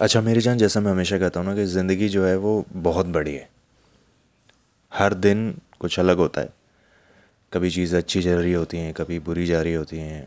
अच्छा 0.00 0.20
मेरी 0.20 0.40
जान, 0.40 0.58
जैसा 0.58 0.80
मैं 0.80 0.90
हमेशा 0.92 1.18
कहता 1.18 1.40
हूँ 1.40 1.48
ना 1.48 1.54
कि 1.54 1.64
ज़िंदगी 1.64 2.08
जो 2.08 2.24
है 2.26 2.36
वो 2.36 2.64
बहुत 2.72 3.06
बड़ी 3.06 3.34
है। 3.34 3.48
हर 4.92 5.14
दिन 5.14 5.60
कुछ 5.80 5.98
अलग 6.00 6.16
होता 6.16 6.40
है। 6.40 6.48
कभी 7.52 7.70
चीज़ 7.70 7.96
अच्छी 7.96 8.22
चल 8.22 8.30
रही 8.30 8.52
होती 8.52 8.76
हैं, 8.76 8.92
कभी 8.94 9.18
बुरी 9.18 9.46
जा 9.46 9.62
रही 9.62 9.74
होती 9.74 9.98
हैं। 9.98 10.26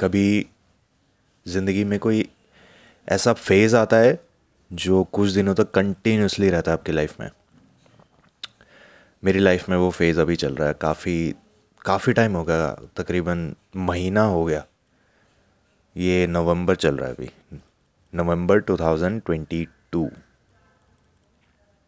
कभी 0.00 0.46
ज़िंदगी 1.46 1.84
में 1.84 1.98
कोई 1.98 2.28
ऐसा 3.08 3.32
फ़ेज़ 3.32 3.76
आता 3.76 3.96
है 3.96 4.18
जो 4.72 5.04
कुछ 5.04 5.30
दिनों 5.30 5.54
तक 5.54 5.70
कंटिन्यूसली 5.70 6.50
रहता 6.50 6.70
है 6.70 6.78
आपकी 6.78 6.92
लाइफ 6.92 7.20
में। 7.20 7.30
मेरी 9.24 9.38
लाइफ 9.38 9.68
में 9.68 9.76
वो 9.76 9.90
फ़ेज़ 9.90 10.20
अभी 10.20 10.36
चल 10.36 10.54
रहा 10.54 10.68
है। 10.68 10.74
काफ़ी 10.80 11.34
काफ़ी 11.84 12.12
टाइम 12.12 12.32
हो 12.32 12.44
गया, 12.44 12.70
तकरीबन 12.96 13.54
महीना 13.76 14.22
हो 14.22 14.44
गया। 14.44 14.64
ये 15.96 16.26
नवंबर 16.26 16.74
चल 16.76 16.96
रहा 16.96 17.08
है 17.08 17.14
अभी। 17.14 17.30
नवंबर 18.14 18.60
2022 18.60 20.10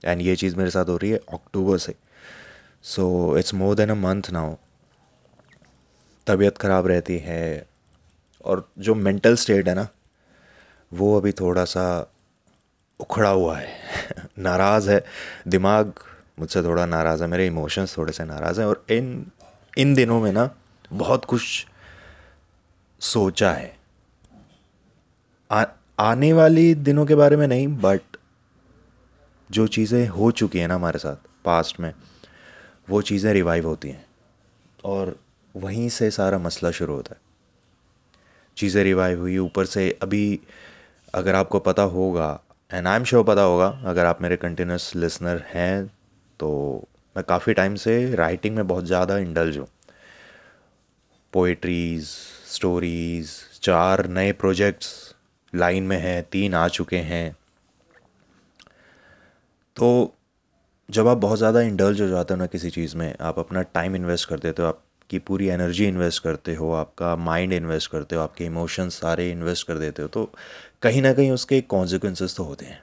एंड 0.05 0.23
ये 0.23 0.37
चीज़ 0.37 0.57
मेरे 0.57 0.71
साथ 0.71 0.85
हो 0.85 0.97
रही 0.97 1.11
है 1.11 1.17
अक्टूबर 1.17 1.79
से। 1.79 1.95
So 2.83 3.39
it's 3.39 3.55
more 3.55 3.75
than 3.75 3.91
a 3.91 3.95
month 3.95 4.23
now 4.33 4.55
तबीयत 6.27 6.59
ख़राब 6.59 6.87
रहती 6.87 7.19
है। 7.19 7.67
और 8.45 8.71
जो 8.79 8.95
मेंटल 8.95 9.37
स्टेट 9.37 9.69
है 9.69 9.75
ना, 9.75 9.89
वो 10.93 11.21
अभी 11.21 11.33
थोड़ा 11.33 11.65
सा 11.65 12.12
उखड़ा 13.01 13.31
हुआ 13.31 13.59
है। 13.59 13.69
नाराज़ 14.39 14.91
है। 14.91 15.05
दिमाग 15.48 15.93
मुझसे 16.39 16.62
थोड़ा 16.62 16.87
नाराज़ 16.87 17.23
है। 17.23 17.29
मेरे 17.29 17.47
इमोशंस 17.47 17.97
थोड़े 17.98 18.12
से 18.12 18.25
नाराज़ 18.25 18.61
हैं। 18.61 18.69
और 18.69 18.87
इन 18.91 19.31
इन 19.79 19.95
दिनों 19.95 20.20
में 20.20 20.33
ना, 20.33 20.51
बहुत 20.93 21.25
कुछ 21.25 21.67
सोचा 23.01 23.53
है। 23.53 23.77
आने 25.98 26.33
वाली 26.33 26.75
दिनों 26.77 27.05
के 27.07 27.15
बारे 27.15 27.37
में 27.37 27.47
नहीं 27.48 27.66
बट 27.79 28.16
जो 29.50 29.67
चीज़ें 29.67 30.06
हो 30.09 30.31
चुकी 30.31 30.59
हैं 30.59 30.69
ना 30.69 30.75
हमारे 30.75 30.98
साथ 30.98 31.28
पास्ट 31.45 31.81
में, 31.81 31.92
वो 32.89 33.03
चीज़ें 33.03 33.33
रिवाइव 33.33 33.67
होती 33.67 33.89
हैं। 33.89 34.05
और 34.84 35.17
वहीं 35.55 35.89
से 35.89 36.11
सारा 36.11 36.39
मसला 36.39 36.70
शुरू 36.70 36.95
होता 36.95 37.15
है। 37.15 37.20
चीज़ें 38.56 38.83
रिवाइव 38.84 39.20
हुई, 39.20 39.37
ऊपर 39.39 39.65
से 39.67 39.91
अभी 40.03 40.41
अगर 41.15 41.34
आपको 41.34 41.59
पता 41.61 41.83
होगा 41.83 42.41
एंड 42.70 42.87
आई 42.87 42.97
एम 42.97 43.05
श्योर 43.05 43.25
पता 43.25 43.42
होगा, 43.42 43.67
अगर 43.84 44.06
आप 44.06 44.22
मेरे 44.22 44.37
कंटिन्यूस 44.37 44.92
लिसनर 44.97 45.42
हैं 45.48 45.87
तो 46.41 46.50
मैं 47.17 47.25
काफ़ी 47.25 47.53
टाइम 47.55 47.75
से 47.77 48.15
राइटिंग 48.17 48.56
में 48.56 48.67
बहुत 48.67 48.84
ज़्यादा 48.84 49.19
इंडल्ज 49.19 49.59
हूँ। 49.59 49.67
पोइट्रीज़ 51.33 52.09
स्टोरीज़ 52.55 53.31
चार 53.62 54.06
नए 54.09 54.33
प्रोजेक्ट्स 54.34 55.14
लाइन 55.55 55.83
में 55.83 55.97
हैं, 55.98 56.22
तीन 56.22 56.55
आ 56.55 56.66
चुके 56.69 56.98
हैं। 56.98 57.36
तो 59.77 60.14
जब 60.88 61.08
आप 61.08 61.16
बहुत 61.19 61.38
ज़्यादा 61.38 61.60
इंडल्ज 61.62 62.00
हो 62.00 62.08
जाते 62.08 62.34
हो 62.34 62.38
ना 62.38 62.47
किसी 62.47 62.70
चीज़ 62.70 62.97
में, 62.97 63.14
आप 63.20 63.38
अपना 63.38 63.62
टाइम 63.64 63.97
इन्वेस्ट 63.97 64.28
कर 64.28 64.38
देते 64.38 64.62
हो 64.62 64.69
आपकी 64.69 65.19
पूरी 65.20 65.47
एनर्जी 65.48 65.86
इन्वेस्ट 65.86 66.22
करते 66.22 66.55
हो, 66.55 66.72
आपका 66.72 67.14
माइंड 67.19 67.52
इन्वेस्ट 67.52 67.91
करते 67.91 68.16
हो, 68.16 68.22
आपके 68.22 68.44
इमोशंस 68.44 69.00
सारे 69.00 69.30
इन्वेस्ट 69.30 69.66
कर 69.66 69.78
देते 69.78 70.02
हो 70.02 70.08
तो 70.08 70.30
कहीं 70.82 71.02
ना 71.02 71.12
कहीं 71.12 71.30
उसके 71.30 71.60
कॉन्सिक्वेंसेस 71.60 72.36
तो 72.36 72.44
होते 72.44 72.66
हैं। 72.66 72.82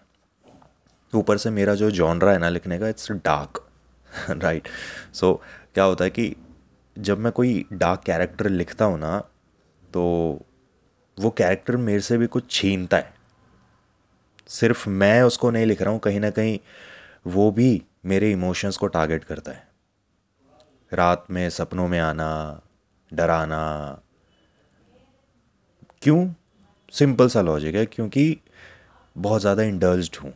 ऊपर 1.13 1.37
से 1.37 1.49
मेरा 1.49 1.75
जो 1.75 1.89
जॉनरा 1.91 2.31
है 2.31 2.39
ना 2.39 2.49
लिखने 2.49 2.79
का 2.79 2.87
इट्स 2.89 3.11
डार्क 3.11 3.63
राइट 4.31 4.67
सो 5.13 5.33
क्या 5.73 5.83
होता 5.83 6.03
है 6.03 6.09
कि 6.09 6.35
जब 6.97 7.19
मैं 7.19 7.31
कोई 7.31 7.65
डार्क 7.73 8.01
कैरेक्टर 8.05 8.49
लिखता 8.49 8.85
हूँ 8.85 8.99
ना 8.99 9.17
तो 9.89 10.03
वो 11.21 11.29
कैरेक्टर 11.29 11.75
मेरे 11.77 12.01
से 12.01 12.17
भी 12.17 12.27
कुछ 12.27 12.49
छीनता 12.51 12.97
है। 12.97 13.13
सिर्फ़ 14.49 14.89
मैं 14.89 15.21
उसको 15.21 15.51
नहीं 15.51 15.65
लिख 15.65 15.81
रहा 15.81 15.91
हूँ, 15.91 15.99
कहीं 15.99 16.19
ना 16.19 16.29
कहीं 16.29 16.59
वो 17.27 17.51
भी 17.51 17.81
मेरे 18.05 18.31
इमोशंस 18.31 18.77
को 18.77 18.87
टारगेट 18.87 19.23
करता 19.23 19.51
है। 19.51 19.69
रात 20.91 21.25
में, 21.31 21.49
सपनों 21.49 21.87
में 21.87 21.99
आना, 21.99 22.61
डराना। 23.11 24.01
क्यों? 26.01 26.27
सिंपल 26.93 27.27
सा 27.29 27.41
लॉजिक 27.41 27.75
है, 27.75 27.85
क्योंकि 27.85 28.37
बहुत 29.15 29.41
ज़्यादा 29.41 29.63
इंडल्ज 29.63 30.19
हूँ। 30.23 30.33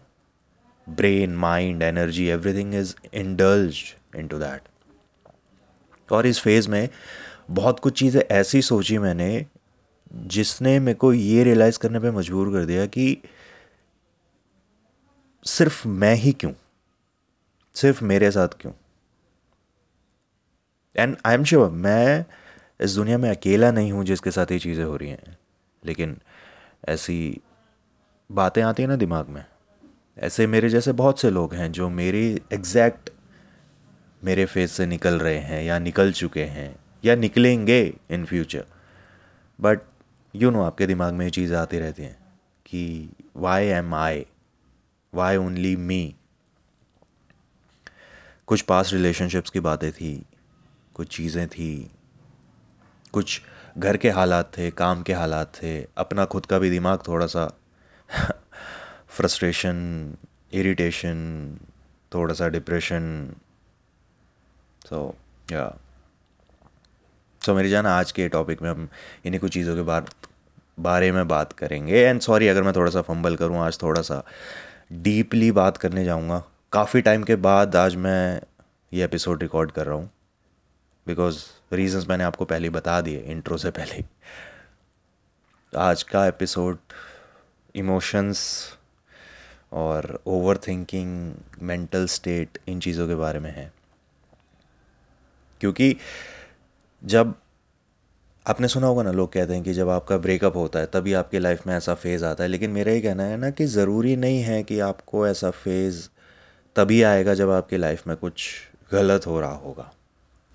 brain 0.88 1.36
mind 1.36 1.84
energy 1.84 2.28
everything 2.28 2.74
is 2.76 2.94
indulge 3.14 3.76
in 4.16 4.28
to 4.28 4.40
that 4.40 4.62
और 6.10 6.28
इस 6.28 6.40
फ़ेज़ 6.40 6.70
में 6.70 6.90
बहुत 7.52 7.80
कुछ 7.80 8.00
चीज़ें 8.00 8.22
ऐसी 8.22 8.62
सोची 8.62 8.98
मैंने 8.98 9.46
जिसने 10.16 10.80
मेरे 10.80 10.96
को 10.96 11.14
ये 11.14 11.44
रियलाइज़ 11.44 11.80
करने 11.80 12.00
पे 12.00 12.12
मजबूर 12.12 12.54
कर 12.54 12.66
दिया 12.66 12.86
कि 12.86 13.18
सिर्फ़ 15.44 15.88
मैं 15.88 16.16
ही 16.16 16.34
क्यों? 16.34 16.52
सिर्फ़ 17.74 18.04
मेरे 18.04 18.32
साथ 18.32 18.48
क्यों? 18.48 18.74
एंड 20.96 21.18
आई 21.26 21.34
एम 21.34 21.44
श्योर 21.44 21.70
मैं 21.70 22.26
इस 22.82 22.96
दुनिया 22.96 23.18
में 23.18 23.30
अकेला 23.30 23.72
नहीं 23.72 23.92
हूँ 23.92 24.06
जिसके 24.06 24.32
साथ 24.32 24.52
ये 24.52 24.60
चीज़ें 24.60 24.84
हो 24.86 24.96
रही 24.96 25.10
हैं। 25.10 25.38
लेकिन 25.86 26.18
ऐसी 26.88 27.42
बातें 28.32 28.62
आती 28.64 28.84
हैं 28.84 28.90
ना 28.90 28.96
दिमाग 28.96 29.28
में। 29.28 29.46
ऐसे 30.18 30.48
मेरे 30.48 30.70
जैसे 30.70 30.92
बहुत 30.92 31.20
से 31.20 31.30
लोग 31.30 31.54
हैं 31.54 31.72
जो 31.72 31.90
मेरे 31.90 32.42
एग्जैक्ट 32.54 33.10
मेरे 34.24 34.46
फेस 34.46 34.72
से 34.72 34.86
निकल 34.86 35.20
रहे 35.20 35.38
हैं 35.38 35.64
या 35.64 35.80
निकल 35.80 36.12
चुके 36.12 36.44
हैं 36.44 36.76
या 37.06 37.16
निकलेंगे 37.16 37.98
in 38.10 38.26
future 38.26 38.66
but 39.62 39.80
you 40.36 40.50
know 40.52 40.62
आपके 40.64 40.86
दिमाग 40.88 41.14
में 41.14 41.26
ये 41.26 41.32
चीज़ें 41.32 41.58
आती 41.58 41.80
रहती 41.80 42.04
हैं 42.04 42.18
कि 42.66 43.10
why 43.38 43.66
am 43.66 43.94
I 43.96 44.26
why 45.14 45.38
only 45.38 45.76
me 45.76 46.16
कुछ 48.48 48.62
पास 48.62 48.92
रिलेशनशिप्स 48.94 49.50
की 49.50 49.60
बातें 49.60 49.92
थी, 49.92 50.26
कुछ 50.96 51.16
चीज़ें 51.16 51.48
थी, 51.48 51.92
कुछ 53.14 53.42
घर 53.78 53.98
के 53.98 54.10
हालात 54.10 54.52
थे, 54.58 54.70
काम 54.72 55.04
के 55.04 55.14
हालात 55.14 55.54
थे, 55.56 55.82
अपना 55.98 56.26
खुद 56.26 56.46
का 56.46 56.60
भी 56.60 56.70
दिमाग 56.70 57.00
थोड़ा 57.08 57.28
सा 57.28 57.48
फ्रस्ट्रेशन 59.08 60.18
इरिटेशन 60.54 61.58
थोड़ा 62.14 62.34
सा 62.34 62.48
डिप्रेशन 62.50 63.34
सो 64.90 65.16
या 65.52 65.68
सो 67.42 67.54
मेरी 67.56 67.70
जान, 67.70 67.86
आज 67.86 68.12
के 68.12 68.28
टॉपिक 68.30 68.62
में 68.62 68.70
हम 68.70 68.88
इन्हीं 69.26 69.40
कुछ 69.40 69.54
चीज़ों 69.54 69.76
के 69.76 69.82
बारे 69.82 70.25
बारे 70.80 71.12
में 71.12 71.28
बात 71.28 71.54
करेंगे। 71.54 72.02
एंड 72.02 72.22
सॉरी 72.22 72.48
अगर 72.48 72.64
मैं 72.64 72.74
थोड़ा 72.76 72.92
सा 72.92 73.02
फंबल 73.02 73.36
करूँ, 73.36 73.58
आज 73.58 73.82
थोड़ा 73.82 74.02
सा 74.02 74.24
डीपली 74.92 75.52
बात 75.52 75.78
करने 75.78 76.06
जाऊँगा। 76.06 76.44
काफ़ी 76.72 77.02
टाइम 77.02 77.24
के 77.24 77.36
बाद 77.36 77.76
आज 77.76 77.96
मैं 77.96 78.42
ये 78.94 79.06
एपिसोड 79.06 79.42
रिकॉर्ड 79.42 79.72
कर 79.72 79.86
रहा 79.86 79.96
हूँ। 79.96 80.12
बिकॉज़ 81.08 81.40
रीजंस 81.74 82.08
मैंने 82.10 82.24
आपको 82.24 82.46
पहले 82.46 82.70
बता 82.70 83.02
दिए 83.02 83.20
इंट्रो 83.20 83.58
से 83.58 83.72
पहले 83.72 84.04
आज 85.78 86.04
का 86.04 86.28
एपिसोड 86.28 86.78
इमोशंस 87.76 88.70
और 89.72 90.20
ओवर 90.26 90.58
थिंकिंग 90.58 91.36
मेंटल 91.62 92.08
स्टेट 92.08 92.58
इन 92.68 92.80
चीज़ों 92.80 93.08
के 93.08 93.16
बारे 93.16 93.40
में 93.40 93.52
है। 93.52 93.74
क्योंकि 95.62 95.98
जब 97.04 97.34
आपने 98.48 98.68
सुना 98.68 98.88
होगा 98.88 99.04
ना, 99.04 99.12
लोग 99.12 99.34
कहते 99.34 99.54
हैं 99.54 99.64
कि 99.64 99.74
जब 99.74 99.90
आपका 99.90 100.18
ब्रेकअप 100.18 100.56
होता 100.56 100.80
है, 100.80 100.86
तभी 100.86 101.14
आपकी 101.14 101.40
लाइफ 101.40 101.68
में 101.68 101.76
ऐसा 101.76 101.94
फ़ेज़ 101.94 102.26
आता 102.26 102.44
है। 102.44 102.50
लेकिन 102.50 102.70
मेरा 102.70 102.92
ये 102.92 103.02
कहना 103.02 103.24
है 103.24 103.38
ना 103.38 103.50
कि 103.50 103.66
ज़रूरी 103.66 104.16
नहीं 104.16 104.42
है 104.42 104.64
कि 104.64 104.80
आपको 104.80 105.28
ऐसा 105.28 105.52
फ़ेज़ 105.52 106.10
तभी 106.76 107.04
आएगा 107.04 107.34
जब 107.34 107.50
आपकी 107.50 107.78
लाइफ 107.78 108.08
में 108.08 108.18
कुछ 108.18 108.50
गलत 108.92 109.28
हो 109.28 109.42
रहा 109.42 109.56
होगा। 109.56 109.94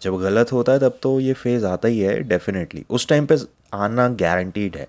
जब 0.02 0.20
गलत 0.20 0.52
होता 0.52 0.72
है, 0.72 0.78
तब 0.78 0.98
तो 1.02 1.20
ये 1.20 1.32
फ़ेज़ 1.32 1.66
आता 1.66 1.88
ही 1.88 2.00
है 2.00 2.20
डेफिनेटली 2.20 2.84
उस 2.90 3.08
टाइम 3.08 3.26
पे 3.26 3.36
आना 3.74 4.08
गारंटीड 4.08 4.76
है। 4.76 4.88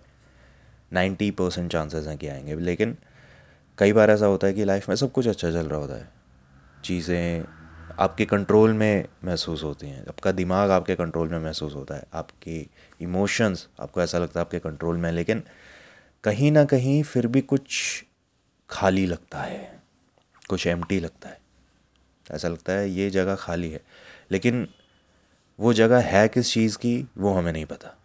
नाइन्टी 0.94 1.32
परसेंट 1.32 1.72
चांसेस 1.72 2.08
हैं 2.08 2.18
कि 2.18 2.28
आएँगे। 2.28 2.56
लेकिन 2.56 2.98
कई 3.78 3.94
बार 3.94 4.12
ऐसा 4.12 4.26
होता 4.26 4.48
है 4.48 4.54
कि 4.54 4.66
लाइफ 4.66 4.90
में 4.90 4.96
सब 4.96 5.12
कुछ 5.12 5.28
अच्छा 5.28 5.52
चल 5.52 5.66
रहा 5.66 5.80
होता 5.80 5.94
है। 5.94 6.10
चीज़ें 6.84 7.44
आपके 8.00 8.26
कंट्रोल 8.26 8.74
में 8.74 9.08
महसूस 9.24 9.64
होती 9.64 9.88
हैं। 9.88 10.06
आपका 10.08 10.32
दिमाग 10.32 10.72
आपके 10.72 10.96
कंट्रोल 10.96 11.30
में 11.30 11.40
महसूस 11.40 11.76
होता 11.76 11.96
है। 11.96 12.04
आपकी 12.14 12.70
इमोशंस 13.02 13.68
आपको 13.80 14.02
ऐसा 14.02 14.18
लगता 14.18 14.40
है 14.40 14.46
आपके 14.46 14.60
कंट्रोल 14.60 14.98
में 14.98 15.12
लेकिन 15.12 15.44
कहीं 16.24 16.52
ना 16.52 16.66
कहीं 16.66 17.04
फिर 17.04 17.28
भी 17.28 17.42
कुछ 17.42 18.04
खाली 18.70 19.06
लगता 19.06 19.42
है। 19.42 19.84
कुछ 20.50 20.68
एम्प्टी 20.68 21.00
लगता 21.00 21.30
है। 21.30 21.42
ऐसा 22.32 22.48
लगता 22.48 22.74
है 22.74 22.90
ये 22.90 23.10
जगह 23.10 23.36
खाली 23.36 23.72
है। 23.72 23.82
लेकिन 24.32 24.68
वो 25.60 25.74
जगह 25.74 26.02
है 26.02 26.28
किस 26.28 26.54
चीज़ 26.54 26.78
की, 26.78 27.08
वो 27.18 27.34
हमें 27.34 27.54
नहीं 27.54 27.66
पता। 27.66 27.98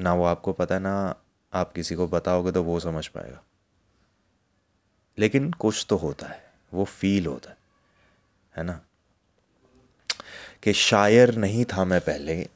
ना 0.00 0.14
वो 0.14 0.24
आपको 0.24 0.52
पता, 0.52 0.78
ना 0.78 1.16
आप 1.52 1.72
किसी 1.72 1.94
को 1.94 2.08
बताओगे 2.08 2.52
तो 2.52 2.62
वो 2.62 2.80
समझ 2.80 3.06
पाएगा। 3.06 3.42
लेकिन 5.18 5.50
कुछ 5.50 5.86
तो 5.88 5.96
होता 5.96 6.26
है। 6.26 6.52
वो 6.74 6.84
फील 6.84 7.26
होता 7.26 7.50
है। 7.50 7.61
है 8.56 8.62
ना? 8.62 8.80
कि 10.62 10.72
शायर 10.72 11.34
नहीं 11.34 11.64
था 11.64 11.84
मैं 11.84 12.00
पहले, 12.00 12.48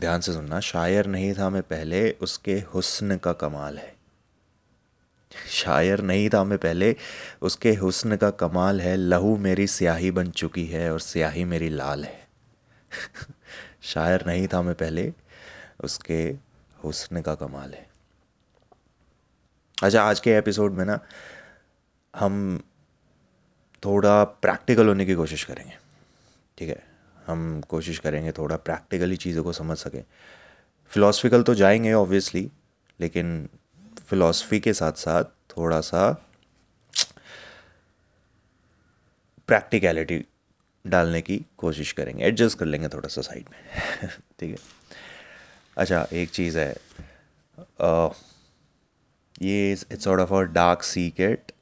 ध्यान 0.00 0.20
से 0.20 0.32
सुनना, 0.32 0.60
शायर 0.60 1.06
नहीं 1.06 1.34
था 1.34 1.50
मैं 1.50 1.62
पहले, 1.62 2.10
उसके 2.10 2.54
हुस्न 2.54 3.16
का 3.16 3.32
कमाल 3.32 3.78
है। 3.78 3.96
शायर 5.50 6.00
नहीं 6.00 6.28
था 6.28 6.44
मैं 6.44 6.58
पहले, 6.58 6.96
उसके 7.42 7.74
हुस्न 7.74 8.16
का 8.16 8.30
कमाल 8.30 8.80
है, 8.80 8.96
लहू 8.96 9.36
मेरी 9.36 9.66
स्याही 9.66 10.10
बन 10.10 10.30
चुकी 10.30 10.66
है 10.66 10.92
और 10.92 11.00
स्याही 11.00 11.44
मेरी 11.44 11.68
लाल 11.68 12.04
है। 12.04 12.28
शायर 13.82 14.26
नहीं 14.26 14.48
था 14.48 14.62
मैं 14.62 14.74
पहले, 14.74 15.12
उसके 15.84 16.36
हुस्न 16.84 17.22
का 17.22 17.34
कमाल 17.34 17.74
है। 17.74 17.90
अच्छा 19.82 20.02
आज 20.02 20.20
के 20.20 20.30
एपिसोड 20.30 20.72
में 20.72 20.84
ना, 20.84 21.00
हम 22.16 22.62
थोड़ा 23.84 24.24
प्रैक्टिकल 24.24 24.88
होने 24.88 25.06
की 25.06 25.14
कोशिश 25.14 25.44
करेंगे। 25.44 25.78
ठीक 26.58 26.68
है? 26.68 26.82
हम 27.26 27.60
कोशिश 27.60 27.98
करेंगे 27.98 28.32
थोड़ा 28.32 28.56
प्रैक्टिकली 28.56 29.16
चीज़ों 29.16 29.44
को 29.44 29.52
समझ 29.52 29.78
सकें। 29.78 30.04
फ़िलासफ़िकल 30.88 31.42
तो 31.42 31.54
जाएँगे 31.54 31.92
ऑब्वियसली 31.92 32.50
लेकिन 33.00 33.48
फ़िलासफ़ी 34.06 34.60
के 34.60 34.72
साथ 34.72 34.92
साथ 34.92 35.24
थोड़ा 35.24 35.80
सा 35.80 36.26
प्रैक्टिकलिटी 39.46 40.24
डालने 40.86 41.22
की 41.22 41.46
कोशिश 41.58 41.92
करेंगे। 41.92 42.24
एडजस्ट 42.24 42.58
कर 42.58 42.66
लेंगे 42.66 42.88
थोड़ा 42.88 43.08
सा 43.08 43.20
साइड 43.20 43.44
में। 43.50 43.58
ठीक 44.40 44.50
है? 44.50 44.56
अच्छा 45.76 46.08
एक 46.12 46.30
चीज़ 46.30 46.58
है। 46.58 46.76
आ, 47.80 48.08
ये 49.42 49.72
it's 49.72 50.04
sort 50.04 50.20
of 50.20 50.34
a 50.34 50.40
dark 50.40 50.82
secret 50.82 51.52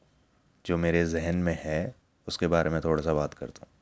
जो 0.66 0.76
मेरे 0.76 1.04
जहन 1.04 1.36
में 1.36 1.58
है। 1.62 1.97
उसके 2.28 2.46
बारे 2.48 2.70
में 2.70 2.80
थोड़ा 2.80 3.02
सा 3.02 3.14
बात 3.14 3.34
करता 3.34 3.60
हूँ। 3.60 3.76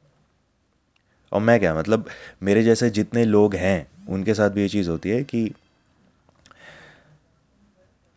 और 1.32 1.40
मैं 1.40 1.58
क्या 1.60 1.74
मतलब 1.74 2.08
मेरे 2.42 2.62
जैसे 2.62 2.90
जितने 2.92 3.24
लोग 3.24 3.54
हैं, 3.54 3.86
उनके 4.08 4.34
साथ 4.34 4.50
भी 4.50 4.62
ये 4.62 4.68
चीज़ 4.68 4.90
होती 4.90 5.10
है 5.10 5.22
कि 5.24 5.50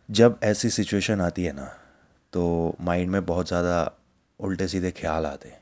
जब 0.08 0.38
ऐसी 0.42 0.70
सिचुएशन 0.70 1.20
आती 1.20 1.44
है 1.44 1.52
ना 1.52 1.64
तो 2.32 2.76
माइंड 2.80 3.10
में 3.10 3.24
बहुत 3.26 3.48
ज़्यादा 3.48 3.90
उल्टे 4.40 4.68
सीधे 4.68 4.90
ख्याल 4.90 5.26
आते 5.26 5.48
हैं 5.48 5.60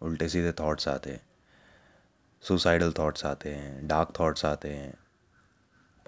उल्टे 0.00 0.28
सीधे 0.28 0.52
थॉट्स 0.52 0.88
आते 0.88 1.10
हैं 1.10 1.20
सुसाइडल 2.42 2.92
थॉट्स 2.92 3.24
आते 3.26 3.50
हैं 3.50 3.86
डार्क 3.88 4.12
थॉट्स 4.18 4.44
आते 4.44 4.68
हैं, 4.68 4.92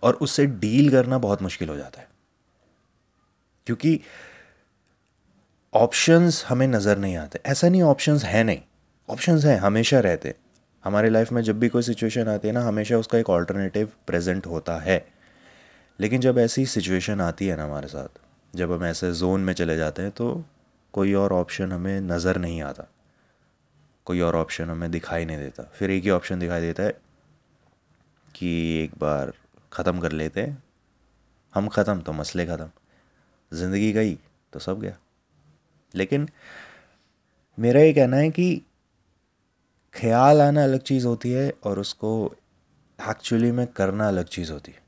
और 0.02 0.14
उससे 0.16 0.46
डील 0.46 0.90
करना 0.90 1.18
बहुत 1.18 1.42
मुश्किल 1.42 1.68
हो 1.68 1.76
जाता 1.76 2.00
है। 2.00 2.08
क्योंकि 3.66 4.00
ऑप्शंस 5.76 6.44
हमें 6.48 6.66
नज़र 6.66 6.98
नहीं 6.98 7.16
आते। 7.16 7.38
ऐसा 7.46 7.68
नहीं 7.68 7.82
ऑप्शंस 7.82 8.24
है 8.24 8.42
नहीं। 8.44 8.60
ऑप्शंस 9.08 9.44
हैं, 9.44 9.58
हमेशा 9.58 10.00
रहते। 10.00 10.34
हमारे 10.84 11.10
लाइफ 11.10 11.32
में 11.32 11.42
जब 11.42 11.58
भी 11.60 11.68
कोई 11.68 11.82
सिचुएशन 11.82 12.28
आती 12.28 12.48
है 12.48 12.54
ना, 12.54 12.62
हमेशा 12.62 12.98
उसका 12.98 13.18
एक 13.18 13.30
ऑल्टरनेटिव 13.30 13.90
प्रेजेंट 14.06 14.46
होता 14.46 14.78
है। 14.78 15.04
लेकिन 15.98 16.20
जब 16.20 16.38
ऐसी 16.38 16.66
सिचुएशन 16.66 17.20
आती 17.20 17.46
है 17.46 17.56
ना 17.56 17.64
हमारे 17.64 17.88
साथ, 17.88 18.18
जब 18.52 18.72
हम 18.72 18.84
ऐसे 18.84 19.12
जोन 19.12 19.40
में 19.40 19.52
चले 19.54 19.76
जाते 19.76 20.02
हैं 20.02 20.10
तो 20.10 20.44
कोई 20.94 21.14
और 21.14 21.32
ऑप्शन 21.32 21.72
हमें 21.72 22.00
नज़र 22.00 22.38
नहीं 22.38 22.60
आता। 22.62 22.88
कोई 24.06 24.20
और 24.20 24.36
ऑप्शन 24.36 24.70
हमें 24.70 24.90
दिखाई 24.90 25.24
नहीं 25.24 25.38
देता। 25.38 25.62
फिर 25.74 25.90
एक 25.90 26.04
ही 26.04 26.10
ऑप्शन 26.10 26.38
दिखाई 26.38 26.60
देता 26.60 26.82
है 26.82 26.94
कि 28.34 28.50
एक 28.82 28.98
बार 28.98 29.32
ख़त्म 29.72 30.00
कर 30.00 30.12
लेते 30.12 30.40
हैं। 30.40 30.62
हम 31.54 31.68
ख़त्म 31.68 32.00
तो 32.00 32.12
मसले 32.12 32.46
ख़त्म। 32.46 32.70
ज़िंदगी 33.52 33.92
गई 33.92 34.14
तो 34.52 34.58
सब 34.58 34.80
गया। 34.80 34.96
लेकिन 35.94 36.28
मेरा 37.58 37.80
ये 37.80 37.92
कहना 37.92 38.16
है 38.16 38.30
कि 38.30 38.62
ख्याल 39.94 40.42
आना 40.42 40.64
अलग 40.64 40.80
चीज़ 40.80 41.06
होती 41.06 41.30
है 41.30 41.52
और 41.64 41.78
उसको 41.78 42.34
एक्चुअली 43.10 43.50
में 43.52 43.66
करना 43.66 44.08
अलग 44.08 44.24
चीज़ 44.24 44.52
होती 44.52 44.72
है। 44.72 44.82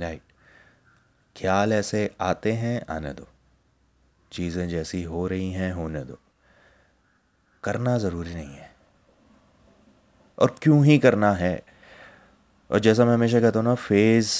राइट 0.00 0.22
ख्याल 1.36 1.72
ऐसे 1.72 2.10
आते 2.20 2.52
हैं, 2.52 2.86
आने 2.90 3.12
दो। 3.12 3.28
चीज़ें 4.32 4.68
जैसी 4.68 5.02
हो 5.02 5.26
रही 5.26 5.52
हैं, 5.52 5.72
होने 5.72 6.04
दो। 6.04 6.18
करना 7.64 7.98
ज़रूरी 7.98 8.34
नहीं 8.34 8.54
है। 8.54 8.76
और 10.38 10.56
क्यों 10.62 10.84
ही 10.84 10.98
करना 10.98 11.32
है? 11.32 11.62
और 12.70 12.78
जैसा 12.78 13.04
मैं 13.04 13.14
हमेशा 13.14 13.40
कहता 13.40 13.58
हूँ 13.58 13.66
ना 13.66 13.74
फ़ेज़ 13.74 14.32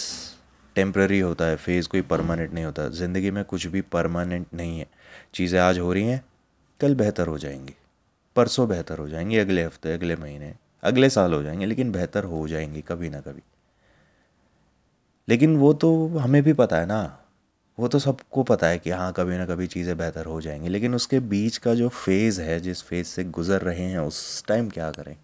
टेम्प्ररी 0.79 1.21
होता 1.21 1.45
है 1.45 1.57
फ़ेज़ 1.57 1.89
कोई 1.89 2.03
परमानेंट 2.03 2.55
नहीं 2.55 2.65
होता। 2.65 2.89
ज़िंदगी 2.89 3.31
में 3.31 3.45
कुछ 3.45 3.67
भी 3.67 3.81
परमानेंट 3.81 4.47
नहीं 4.55 4.79
है। 4.79 4.87
चीज़ें 5.35 5.61
आज 5.61 5.79
हो 5.79 5.93
रही 5.93 6.05
हैं, 6.05 6.25
कल 6.81 6.95
बेहतर 6.95 7.27
हो 7.27 7.39
जाएँगी। 7.39 7.75
परसों 8.37 8.69
बेहतर 8.69 8.99
हो 8.99 9.09
जाएँगी, 9.09 9.39
अगले 9.39 9.65
हफ़्ते, 9.65 9.93
अगले 9.93 10.17
महीने, 10.17 10.55
अगले 10.83 11.11
साल 11.11 11.33
हो 11.33 11.43
जाएँगे, 11.43 11.67
लेकिन 11.67 11.93
बेहतर 11.93 12.25
हो 12.25 12.49
जाएँगी 12.49 12.81
कभी 12.81 13.11
ना 13.11 13.21
कभी। 13.21 13.43
लेकिन 15.29 15.57
वो 15.57 15.73
तो 15.73 16.09
हमें 16.09 16.43
भी 16.43 16.53
पता 16.53 16.77
है 16.77 16.87
ना। 16.87 17.19
वो 17.79 17.89
तो 17.89 17.99
सबको 17.99 18.43
पता 18.43 18.67
है 18.67 18.79
कि 18.79 18.91
हाँ 18.91 19.13
कभी 19.13 19.39
ना 19.39 19.47
कभी 19.47 19.67
चीज़ें 19.67 19.99
बेहतर 19.99 20.27
हो 20.27 20.41
जाएँगी। 20.41 20.69
लेकिन 20.69 20.95
उसके 20.95 21.21
बीच 21.21 21.59
का 21.59 21.75
जो 21.75 21.89
फ़ेज़ 21.89 22.43
है, 22.43 22.61
जिस 22.61 22.83
फ़ेज़ 22.83 23.07
से 23.07 23.25
गुज़र 23.25 23.61
रहे 23.61 23.85
हैं, 23.85 23.99
उस 23.99 24.45
टाइम 24.49 24.71
क्या 24.71 24.91
करें? 24.91 25.17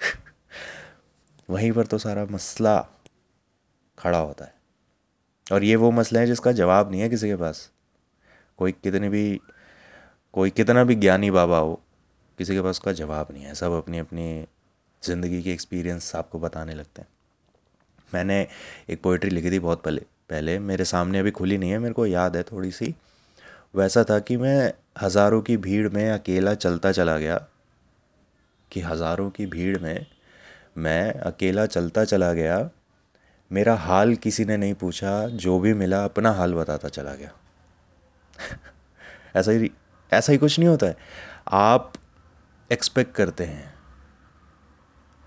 वहीं 1.50 1.72
पर 1.72 1.86
तो 1.86 1.98
सारा 1.98 2.26
मसला 2.30 2.88
खड़ा 3.98 4.18
होता 4.18 4.44
है। 4.44 4.63
और 5.46 5.64
ये 5.64 5.76
वो 5.76 5.90
मसला 5.90 6.20
है 6.20 6.26
जिसका 6.26 6.52
जवाब 6.52 6.90
नहीं 6.90 7.00
है 7.00 7.08
किसी 7.08 7.28
के 7.28 7.36
पास। 7.36 7.70
कोई 8.58 8.72
कितने 8.74 9.08
भी, 9.08 9.40
कोई 10.34 10.50
कितना 10.50 10.84
भी 10.84 10.94
ज्ञानी 10.96 11.30
बाबा 11.30 11.58
हो, 11.58 11.80
किसी 12.38 12.54
के 12.54 12.60
पास 12.60 12.70
उसका 12.70 12.92
जवाब 12.94 13.28
नहीं 13.32 13.44
है। 13.44 13.54
सब 13.54 13.72
अपनी 13.72 13.98
अपनी 13.98 14.44
ज़िंदगी 15.02 15.42
के 15.42 15.52
एक्सपीरियंस 15.52 16.14
आपको 16.16 16.38
बताने 16.38 16.74
लगते 16.74 17.02
हैं। 17.02 17.08
मैंने 18.08 18.46
एक 18.90 19.02
पोइट्री 19.02 19.30
लिखी 19.30 19.50
थी 19.50 19.58
बहुत 19.58 19.82
पहले 19.82 20.00
पहले 20.30 20.58
मेरे 20.60 20.84
सामने 20.84 21.18
अभी 21.18 21.30
खुली 21.30 21.58
नहीं 21.58 21.70
है, 21.70 21.78
मेरे 21.78 21.94
को 21.94 22.06
याद 22.06 22.36
है 22.36 22.42
थोड़ी 22.42 22.70
सी 22.70 22.94
वैसा 23.74 24.04
था 24.04 24.18
कि 24.20 24.36
मैं 24.36 24.72
हज़ारों 25.02 25.40
की 25.42 25.56
भीड़ 25.56 25.88
में 25.88 26.10
अकेला 26.10 26.54
चलता 26.54 26.92
चला 26.92 27.18
गया, 27.18 27.36
कि 28.70 28.80
हज़ारों 28.80 29.28
की 29.30 29.46
भीड़ 29.46 29.78
में 29.78 30.06
मैं 30.76 31.12
अकेला 31.12 31.66
चलता 31.66 32.04
चला 32.04 32.32
गया 32.32 32.58
मेरा 33.54 33.74
हाल 33.74 34.14
किसी 34.14 34.44
ने 34.44 34.56
नहीं 34.56 34.74
पूछा, 34.74 35.28
जो 35.28 35.58
भी 35.58 35.74
मिला 35.74 36.04
अपना 36.04 36.32
हाल 36.32 36.54
बताता 36.54 36.88
चला 36.88 37.14
गया। 37.14 37.30
ऐसा 39.36 39.52
ही 39.52 39.70
ऐसा 40.12 40.32
ही 40.32 40.38
कुछ 40.38 40.58
नहीं 40.58 40.68
होता 40.68 40.86
है। 40.86 40.96
आप 41.48 41.92
एक्सपेक्ट 42.72 43.14
करते 43.14 43.44
हैं। 43.44 43.74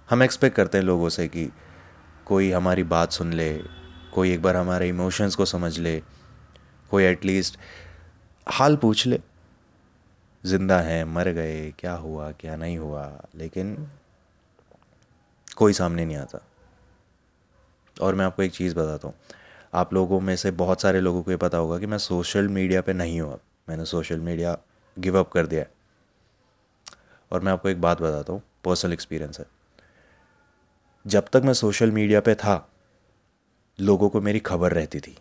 हम 0.10 0.24
एक्सपेक्ट 0.24 0.56
करते 0.56 0.78
हैं 0.78 0.86
लोगों 0.86 1.10
से 1.10 1.28
कि 1.28 1.52
कोई 2.26 2.52
हमारी 2.52 2.84
बात 2.84 3.12
सुन 3.12 3.34
ले, 3.34 3.58
कोई 4.14 4.34
एक 4.34 4.42
बार 4.42 4.56
हमारे 4.56 4.90
इमोशंस 4.90 5.36
को 5.36 5.46
समझ 5.46 5.80
ले, 5.80 6.04
कोई 6.92 7.04
एटलीस्ट 7.04 7.58
हाल 8.50 8.76
पूछ 8.76 9.08
ले। 9.08 9.20
ज़िंदा 10.46 10.80
हैं, 10.80 11.06
मर 11.06 11.30
गए, 11.30 11.72
क्या 11.72 11.94
हुआ, 11.94 12.32
क्या 12.32 12.56
नहीं 12.56 12.78
हुआ, 12.78 13.26
लेकिन 13.36 13.88
कोई 15.56 15.74
सामने 15.74 16.06
नहीं 16.06 16.18
आता। 16.18 16.47
और 18.00 18.16
मैं 18.16 18.26
आपको 18.26 18.44
एक 18.44 18.52
चीज़ 18.52 18.76
बताता 18.76 19.08
हूँ। 19.08 19.16
आप 19.74 19.94
लोगों 19.94 20.20
में 20.20 20.36
से 20.36 20.52
बहुत 20.52 20.82
सारे 20.82 21.02
लोगों 21.02 21.24
को 21.24 21.32
ये 21.32 21.38
पता 21.38 21.58
होगा 21.58 21.80
कि 21.80 21.86
मैं 21.86 21.98
सोशल 21.98 22.48
मीडिया 22.48 22.82
पे 22.82 22.94
नहीं 22.94 23.22
हूँ 23.22 23.34
अब। 23.34 23.40
मैंने 23.70 23.86
सोशल 23.86 24.20
मीडिया 24.20 24.58
गिव 25.00 25.20
अप 25.20 25.32
कर 25.32 25.46
दिया 25.46 25.62
है। 25.62 25.72
और 27.32 27.40
मैं 27.40 27.52
आपको 27.52 27.70
एक 27.70 27.82
बात 27.82 28.02
बताता 28.02 28.34
हूँ, 28.34 28.42
पर्सनल 28.64 28.94
एक्सपीरियंस 28.94 29.40
है। 29.40 29.46
जब 31.08 31.26
तक 31.34 31.42
मैं 31.46 31.54
सोशल 31.54 31.92
मीडिया 31.92 32.22
पे 32.22 32.36
था, 32.36 32.70
लोगों 33.80 34.10
को 34.10 34.22
मेरी 34.22 34.40
खबर 34.40 34.72
रहती 34.72 35.00
थी। 35.00 35.18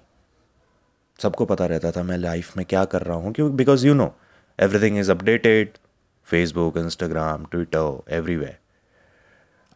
सबको 1.23 1.45
पता 1.45 1.67
रहता 1.67 1.91
था 1.91 2.03
मैं 2.03 2.19
लाइफ 2.19 2.57
में 2.57 2.67
क्या 2.67 2.85
कर 2.85 3.03
रहा 3.03 3.17
हूँ, 3.17 3.33
क्यों? 3.33 3.57
Because 3.57 3.87
you 3.87 3.95
know 3.95 4.17
everything 4.61 4.99
is 4.99 5.11
updated 5.11 5.79
Facebook 6.25 6.77
Instagram 6.77 7.45
Twitter 7.45 8.03
everywhere 8.09 8.59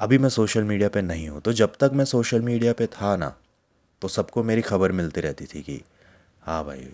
अभी 0.00 0.18
मैं 0.18 0.28
सोशल 0.28 0.64
मीडिया 0.64 0.88
पे 0.88 1.02
नहीं 1.02 1.28
हूँ 1.28 1.40
तो 1.40 1.52
जब 1.52 1.72
तक 1.80 1.90
मैं 1.94 2.04
सोशल 2.04 2.40
मीडिया 2.40 2.72
पे 2.72 2.86
था 2.86 3.16
ना 3.16 3.36
तो 4.02 4.08
सबको 4.08 4.42
मेरी 4.42 4.62
खबर 4.62 4.92
मिलती 4.92 5.20
रहती 5.20 5.46
थी 5.46 5.62
कि 5.62 5.82
हाँ 6.42 6.64
भाई, 6.64 6.88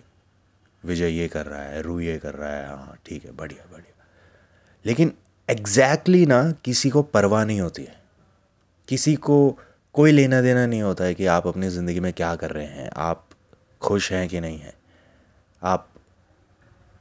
विजय 0.85 1.09
ये 1.09 1.29
कर 1.29 1.47
रहा 1.47 1.63
है, 1.63 1.83
रू 1.83 2.01
ये 2.01 2.19
कर 2.19 2.35
रहा 2.35 2.51
है 2.51 2.69
हाँ 2.69 2.99
ठीक 3.07 3.25
है, 3.25 3.33
बढ़िया 3.33 3.65
बढ़िया। 3.73 4.05
लेकिन 4.87 5.13
एग्जैक्टली 5.51 6.25
exactly 6.25 6.45
ना, 6.45 6.53
किसी 6.65 6.91
को 6.91 7.03
परवाह 7.03 7.45
नहीं 7.45 7.61
होती 7.61 7.83
है। 7.83 8.01
किसी 8.89 9.15
को 9.15 9.59
कोई 9.95 10.13
लेना 10.13 10.41
देना 10.41 10.67
नहीं 10.67 10.83
होता 10.83 11.05
है 11.05 11.15
कि 11.15 11.27
आप 11.27 11.47
अपनी 11.47 11.69
ज़िंदगी 11.69 12.01
में 12.01 12.13
क्या 12.13 12.37
कर 12.37 12.51
रहे 12.51 12.67
हैं, 12.67 12.91
आप 12.97 13.29
खुश 13.81 14.13
हैं 14.13 14.29
कि 14.29 14.41
नहीं 14.41 14.59
हैं। 14.59 14.75
आप 15.63 15.89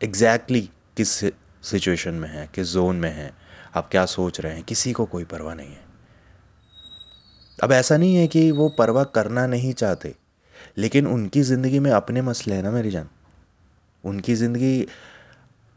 एग्जैक्टली 0.03 0.61
exactly 0.61 0.97
किस 0.97 1.09
सिचुएशन 1.71 2.13
में 2.13 2.29
हैं, 2.29 2.49
किस 2.55 2.67
जोन 2.67 2.95
में 2.95 3.11
हैं, 3.11 3.37
आप 3.75 3.89
क्या 3.89 4.05
सोच 4.05 4.39
रहे 4.39 4.53
हैं, 4.53 4.63
किसी 4.63 4.91
को 4.91 5.05
कोई 5.05 5.23
परवाह 5.23 5.55
नहीं 5.55 5.71
है। 5.71 5.84
अब 7.59 7.71
ऐसा 7.71 7.97
नहीं 7.97 8.15
है 8.15 8.27
कि 8.27 8.49
वो 8.51 8.67
परवाह 8.69 9.03
करना 9.15 9.45
नहीं 9.47 9.73
चाहते, 9.73 10.13
लेकिन 10.77 11.07
उनकी 11.07 11.41
ज़िंदगी 11.43 11.79
में 11.79 11.91
अपने 11.91 12.21
मसले 12.21 12.55
हैं 12.55 12.63
ना 12.63 12.71
मेरी 12.71 12.91
जान। 12.91 13.09
उनकी 14.03 14.35
ज़िंदगी 14.35 14.87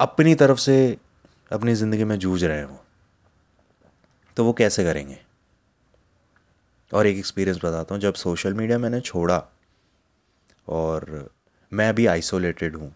अपनी 0.00 0.34
तरफ़ 0.34 0.58
से 0.58 0.96
अपनी 1.52 1.74
ज़िंदगी 1.74 2.04
में 2.04 2.18
जूझ 2.18 2.42
रहे 2.44 2.56
हैं 2.58 2.64
वो। 2.64 2.84
तो 4.36 4.44
वो 4.44 4.52
कैसे 4.52 4.84
करेंगे? 4.84 5.18
और 6.92 7.06
एक 7.06 7.16
एक्सपीरियंस 7.18 7.58
बताता 7.58 7.94
हूँ, 7.94 8.00
जब 8.02 8.14
सोशल 8.16 8.54
मीडिया 8.54 8.78
मैंने 8.78 9.00
छोड़ा 9.00 9.42
और 10.68 11.28
मैं 11.72 11.88
अभी 11.88 12.06
आइसोलेटेड 12.06 12.76
हूँ 12.76 12.92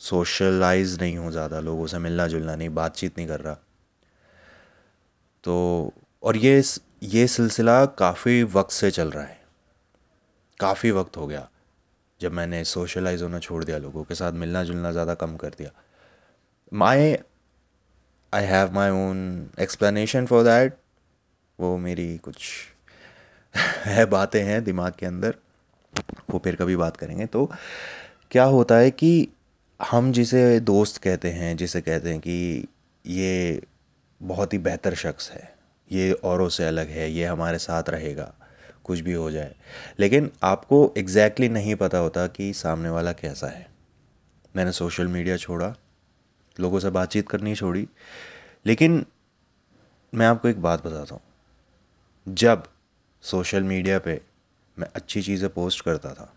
सोशलाइज 0.00 0.96
नहीं 1.00 1.16
हूँ 1.16 1.30
ज़्यादा 1.32 1.60
लोगों 1.60 1.86
से 1.86 1.98
मिलना 1.98 2.26
जुलना 2.26 2.54
नहीं, 2.56 2.68
बातचीत 2.70 3.18
नहीं 3.18 3.28
कर 3.28 3.40
रहा 3.40 3.54
तो 5.44 5.92
और 6.22 6.36
ये 6.36 6.62
ये 7.02 7.26
सिलसिला 7.26 7.84
काफ़ी 7.86 8.42
वक्त 8.42 8.70
से 8.70 8.90
चल 8.90 9.10
रहा 9.10 9.24
है। 9.24 9.40
काफ़ी 10.60 10.90
वक्त 10.90 11.16
हो 11.16 11.26
गया 11.26 11.48
जब 12.20 12.32
मैंने 12.32 12.64
सोशलाइज 12.64 13.22
होना 13.22 13.38
छोड़ 13.38 13.64
दिया, 13.64 13.78
लोगों 13.78 14.04
के 14.04 14.14
साथ 14.14 14.32
मिलना 14.32 14.64
जुलना 14.64 14.92
ज़्यादा 14.92 15.14
कम 15.14 15.36
कर 15.36 15.48
दिया। 15.48 15.70
माई 16.72 17.16
I 18.32 18.44
have 18.44 18.72
my 18.72 18.90
own 18.90 19.50
explanation 19.60 20.26
for 20.26 20.44
that 20.44 20.76
वो 21.60 21.76
मेरी 21.76 22.18
कुछ 22.18 22.50
है 23.84 24.04
बातें 24.06 24.42
हैं 24.42 24.64
दिमाग 24.64 24.92
के 24.92 25.06
अंदर, 25.06 25.34
वो 26.30 26.38
फिर 26.38 26.56
कभी 26.56 26.76
बात 26.76 26.96
करेंगे। 26.96 27.26
तो 27.26 27.50
क्या 28.30 28.44
होता 28.44 28.76
है 28.76 28.90
कि 28.90 29.28
हम 29.80 30.12
जिसे 30.12 30.60
दोस्त 30.60 30.98
कहते 30.98 31.30
हैं, 31.30 31.56
जिसे 31.56 31.80
कहते 31.80 32.10
हैं 32.10 32.20
कि 32.20 32.68
ये 33.06 33.62
बहुत 34.22 34.52
ही 34.52 34.58
बेहतर 34.58 34.94
शख्स 34.94 35.30
है। 35.30 35.61
ये 35.92 36.12
औरों 36.12 36.48
से 36.48 36.64
अलग 36.64 36.88
है, 36.88 37.10
ये 37.10 37.24
हमारे 37.24 37.58
साथ 37.58 37.90
रहेगा, 37.90 38.34
कुछ 38.84 39.00
भी 39.00 39.12
हो 39.12 39.30
जाए। 39.30 39.54
लेकिन 39.98 40.30
आपको 40.42 40.94
एग्जैक्टली 40.98 41.46
exactly 41.46 41.64
नहीं 41.64 41.74
पता 41.74 41.98
होता 41.98 42.26
कि 42.26 42.52
सामने 42.52 42.88
वाला 42.88 43.12
कैसा 43.12 43.46
है। 43.46 43.66
मैंने 44.56 44.72
सोशल 44.72 45.06
मीडिया 45.06 45.36
छोड़ा, 45.36 45.74
लोगों 46.60 46.80
से 46.80 46.90
बातचीत 46.90 47.28
करनी 47.28 47.54
छोड़ी, 47.54 47.88
लेकिन 48.66 49.06
मैं 50.14 50.26
आपको 50.26 50.48
एक 50.48 50.62
बात 50.62 50.86
बताता 50.86 51.14
हूँ। 51.14 51.22
जब 52.28 52.64
सोशल 53.22 53.62
मीडिया 53.62 53.98
पे 53.98 54.20
मैं 54.78 54.88
अच्छी 54.94 55.22
चीज़ें 55.22 55.50
पोस्ट 55.50 55.84
करता 55.84 56.14
था 56.14 56.32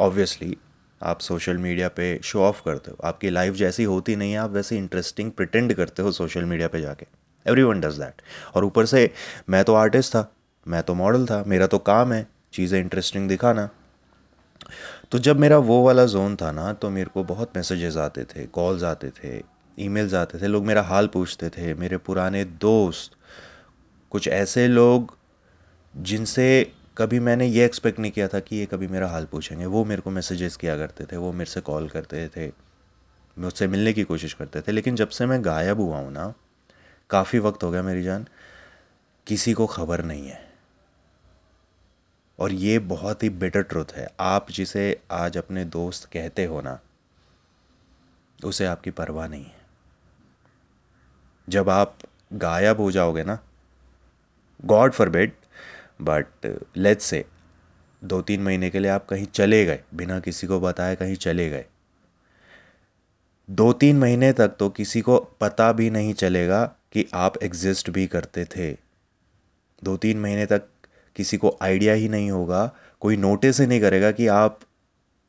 ऑब्वियसली 0.00 0.56
आप 1.02 1.20
सोशल 1.20 1.56
मीडिया 1.56 1.88
पे 1.88 2.20
शो 2.24 2.42
ऑफ़ 2.42 2.62
करते 2.64 2.90
हो, 2.90 2.96
आपकी 3.04 3.30
लाइफ 3.30 3.54
जैसी 3.54 3.84
होती 3.84 4.16
नहीं 4.16 4.32
है, 4.32 4.38
आप 4.38 4.50
वैसे 4.50 4.76
इंटरेस्टिंग 4.76 5.32
प्रिटेंड 5.32 5.74
करते 5.74 6.02
हो 6.02 6.12
सोशल 6.12 6.44
मीडिया 6.44 6.68
पे 6.68 6.80
जाके। 6.80 7.19
एवरी 7.46 7.62
वन 7.62 7.80
डज़ 7.80 8.00
दैट 8.00 8.22
और 8.54 8.64
ऊपर 8.64 8.86
से, 8.86 9.10
मैं 9.48 9.64
तो 9.64 9.74
आर्टिस्ट 9.74 10.14
था, 10.14 10.30
मैं 10.66 10.82
तो 10.82 10.94
मॉडल 10.94 11.26
था, 11.26 11.42
मेरा 11.46 11.66
तो 11.66 11.78
काम 11.80 12.12
है, 12.12 12.26
चीज़ें 12.52 12.80
इंटरेस्टिंग 12.80 13.28
दिखाना। 13.28 13.68
तो 15.12 15.18
जब 15.18 15.38
मेरा 15.40 15.58
वो 15.58 15.82
वाला 15.84 16.04
जोन 16.06 16.36
था 16.36 16.50
ना 16.52 16.72
तो 16.72 16.90
मेरे 16.90 17.10
को 17.14 17.24
बहुत 17.24 17.56
मैसेजेस 17.56 17.96
आते 17.96 18.24
थे 18.24 18.44
कॉल्स 18.48 18.82
आते 18.84 19.08
थे 19.12 19.40
ईमेल्स 19.78 20.14
आते 20.14 20.38
थे, 20.38 20.46
लोग 20.46 20.64
मेरा 20.64 20.82
हाल 20.82 21.06
पूछते 21.06 21.48
थे, 21.48 21.72
मेरे 21.74 21.96
पुराने 21.98 22.44
दोस्त, 22.44 23.12
कुछ 24.12 24.28
ऐसे 24.28 24.66
लोग 24.68 25.16
जिनसे 25.94 26.72
कभी 26.98 27.18
मैंने 27.20 27.46
ये 27.46 27.64
एक्सपेक्ट 27.64 27.98
नहीं 27.98 28.12
किया 28.12 28.26
था 28.28 28.40
कि 28.40 28.56
ये 28.56 28.66
कभी 28.66 28.86
मेरा 28.88 29.08
हाल 29.08 29.24
पूछेंगे। 29.24 29.66
वो 29.66 29.84
मेरे 29.84 30.02
को 30.02 30.10
मैसेजेस 30.10 30.56
किया 30.56 30.76
करते 30.76 31.04
थे, 31.04 31.16
वो 31.16 31.32
मेरे 31.32 31.50
से 31.50 31.60
कॉल 31.60 31.88
करते 31.88 32.26
थे, 32.28 32.48
मुझसे 33.36 33.68
मिलने 33.68 33.92
की 33.92 34.02
कोशिश 34.04 34.32
करते 34.32 34.60
थे। 34.60 34.72
लेकिन 34.72 34.96
जब 34.96 35.08
से 35.08 35.26
मैं 35.26 35.44
गायब 35.44 35.80
हुआ 35.80 35.98
हूँ 35.98 36.12
ना 36.12 36.32
काफ़ी 37.10 37.38
वक्त 37.38 37.62
हो 37.62 37.70
गया 37.70 37.82
मेरी 37.82 38.02
जान, 38.02 38.26
किसी 39.26 39.52
को 39.52 39.66
खबर 39.66 40.04
नहीं 40.04 40.28
है। 40.28 40.48
और 42.38 42.52
ये 42.52 42.78
बहुत 42.78 43.22
ही 43.22 43.30
बेटर 43.30 43.62
ट्रुथ 43.62 43.92
है। 43.92 44.08
आप 44.20 44.50
जिसे 44.50 45.00
आज 45.10 45.36
अपने 45.38 45.64
दोस्त 45.64 46.04
कहते 46.04 46.44
हो 46.44 46.60
ना, 46.60 46.78
उसे 48.44 48.66
आपकी 48.66 48.90
परवाह 48.90 49.28
नहीं 49.28 49.44
है। 49.44 49.58
जब 51.48 51.68
आप 51.70 51.98
गायब 52.32 52.80
हो 52.80 52.90
जाओगे 52.90 53.24
ना 53.24 53.38
God 54.64 54.92
for 54.92 55.08
bed 55.08 55.32
but 56.02 56.58
let's 56.76 57.04
say 57.04 57.24
दो 58.04 58.22
तीन 58.22 58.42
महीने 58.42 58.70
के 58.70 58.78
लिए 58.78 58.90
आप 58.90 59.06
कहीं 59.06 59.26
चले 59.26 59.64
गए, 59.64 59.82
बिना 59.94 60.20
किसी 60.20 60.46
को 60.46 60.60
बताए 60.60 60.96
कहीं 60.96 61.16
चले 61.16 61.48
गए। 61.50 61.64
दो 63.50 63.72
तीन 63.72 63.98
महीने 63.98 64.32
तक 64.32 64.56
तो 64.58 64.68
किसी 64.70 65.00
को 65.00 65.18
पता 65.40 65.72
भी 65.72 65.90
नहीं 65.90 66.14
चलेगा 66.14 66.76
कि 66.92 67.06
आप 67.14 67.42
एग्जिस्ट 67.42 67.90
भी 67.90 68.06
करते 68.06 68.44
थे। 68.44 68.78
दो 69.84 69.96
तीन 69.96 70.20
महीने 70.20 70.46
तक 70.46 70.62
किसी 71.16 71.36
को 71.36 71.58
आइडिया 71.62 71.94
ही 71.94 72.08
नहीं 72.08 72.30
होगा, 72.30 72.72
कोई 73.00 73.16
नोटिस 73.16 73.60
ही 73.60 73.66
नहीं 73.66 73.80
करेगा 73.80 74.10
कि 74.10 74.26
आप 74.26 74.60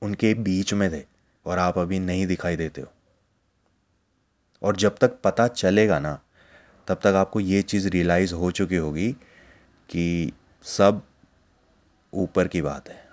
उनके 0.02 0.34
बीच 0.34 0.74
में 0.74 1.02
थे 1.02 1.06
और 1.46 1.60
आप 1.60 1.78
अभी 1.78 2.00
नहीं 2.00 2.28
दिखाई 2.28 2.56
देते 2.56 2.82
हो। 2.82 2.92
और 4.64 4.76
जब 4.76 4.98
तक 5.02 5.12
पता 5.24 5.48
चलेगा 5.48 6.00
ना, 6.00 6.20
तब 6.88 6.96
तक 6.96 7.08
आपको 7.08 7.40
ये 7.40 7.62
चीज़ 7.62 7.88
रियलाइज़ 7.88 8.34
हो 8.34 8.52
चुकी 8.52 8.76
होगी 8.76 9.12
कि 9.90 10.34
सब 10.64 11.02
ऊपर 12.14 12.48
की 12.48 12.62
बात 12.62 12.90
है। 12.90 13.10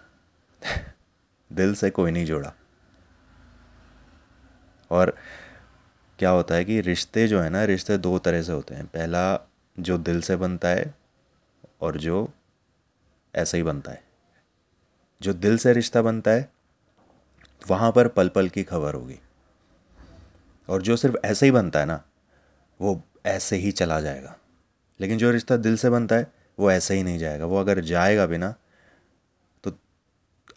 दिल 1.53 1.75
से 1.75 1.91
कोई 1.91 2.11
नहीं 2.11 2.27
जोड़ा। 2.27 2.53
और 4.91 5.17
क्या 6.19 6.31
होता 6.31 6.55
है 6.55 6.65
कि 6.65 6.81
रिश्ते 6.81 7.29
जो 7.29 7.41
है 7.41 7.51
ना, 7.51 7.65
रिश्ते 7.65 7.99
दो 7.99 8.19
तरह 8.19 8.43
से 8.43 8.53
होते 8.53 8.75
हैं। 8.75 8.87
पहला 8.87 9.49
जो 9.81 9.99
दिल 9.99 10.21
से 10.21 10.37
बनता 10.37 10.69
है 10.69 10.95
और 11.81 11.99
जो 11.99 12.33
ऐसा 13.35 13.57
ही 13.57 13.63
बनता 13.63 13.93
है। 13.93 14.05
जो 15.23 15.33
दिल 15.33 15.59
से 15.59 15.73
रिश्ता 15.73 16.03
बनता 16.03 16.31
है, 16.31 16.53
वहाँ 17.69 17.93
पर 17.93 18.09
पल 18.09 18.29
पल 18.29 18.49
की 18.49 18.63
खबर 18.63 18.95
होगी। 18.95 19.19
और 20.69 20.83
जो 20.83 20.97
सिर्फ़ 20.97 21.17
ऐसे 21.25 21.47
ही 21.47 21.53
बनता 21.53 21.81
है 21.81 21.87
ना, 21.87 22.05
वो 22.81 23.03
ऐसे 23.27 23.57
ही 23.57 23.73
चला 23.73 24.01
जाएगा। 24.01 24.37
लेकिन 25.01 25.19
जो 25.19 25.31
रिश्ता 25.31 25.57
दिल 25.57 25.77
से 25.77 25.91
बनता 25.91 26.17
है, 26.17 26.33
वो 26.59 26.71
ऐसे 26.71 26.95
ही 26.95 27.03
नहीं 27.03 27.19
जाएगा। 27.19 27.45
वो 27.45 27.61
अगर 27.61 27.81
जाएगा 27.81 28.27
भी 28.27 28.39
ना 28.39 28.55
तो 29.65 29.73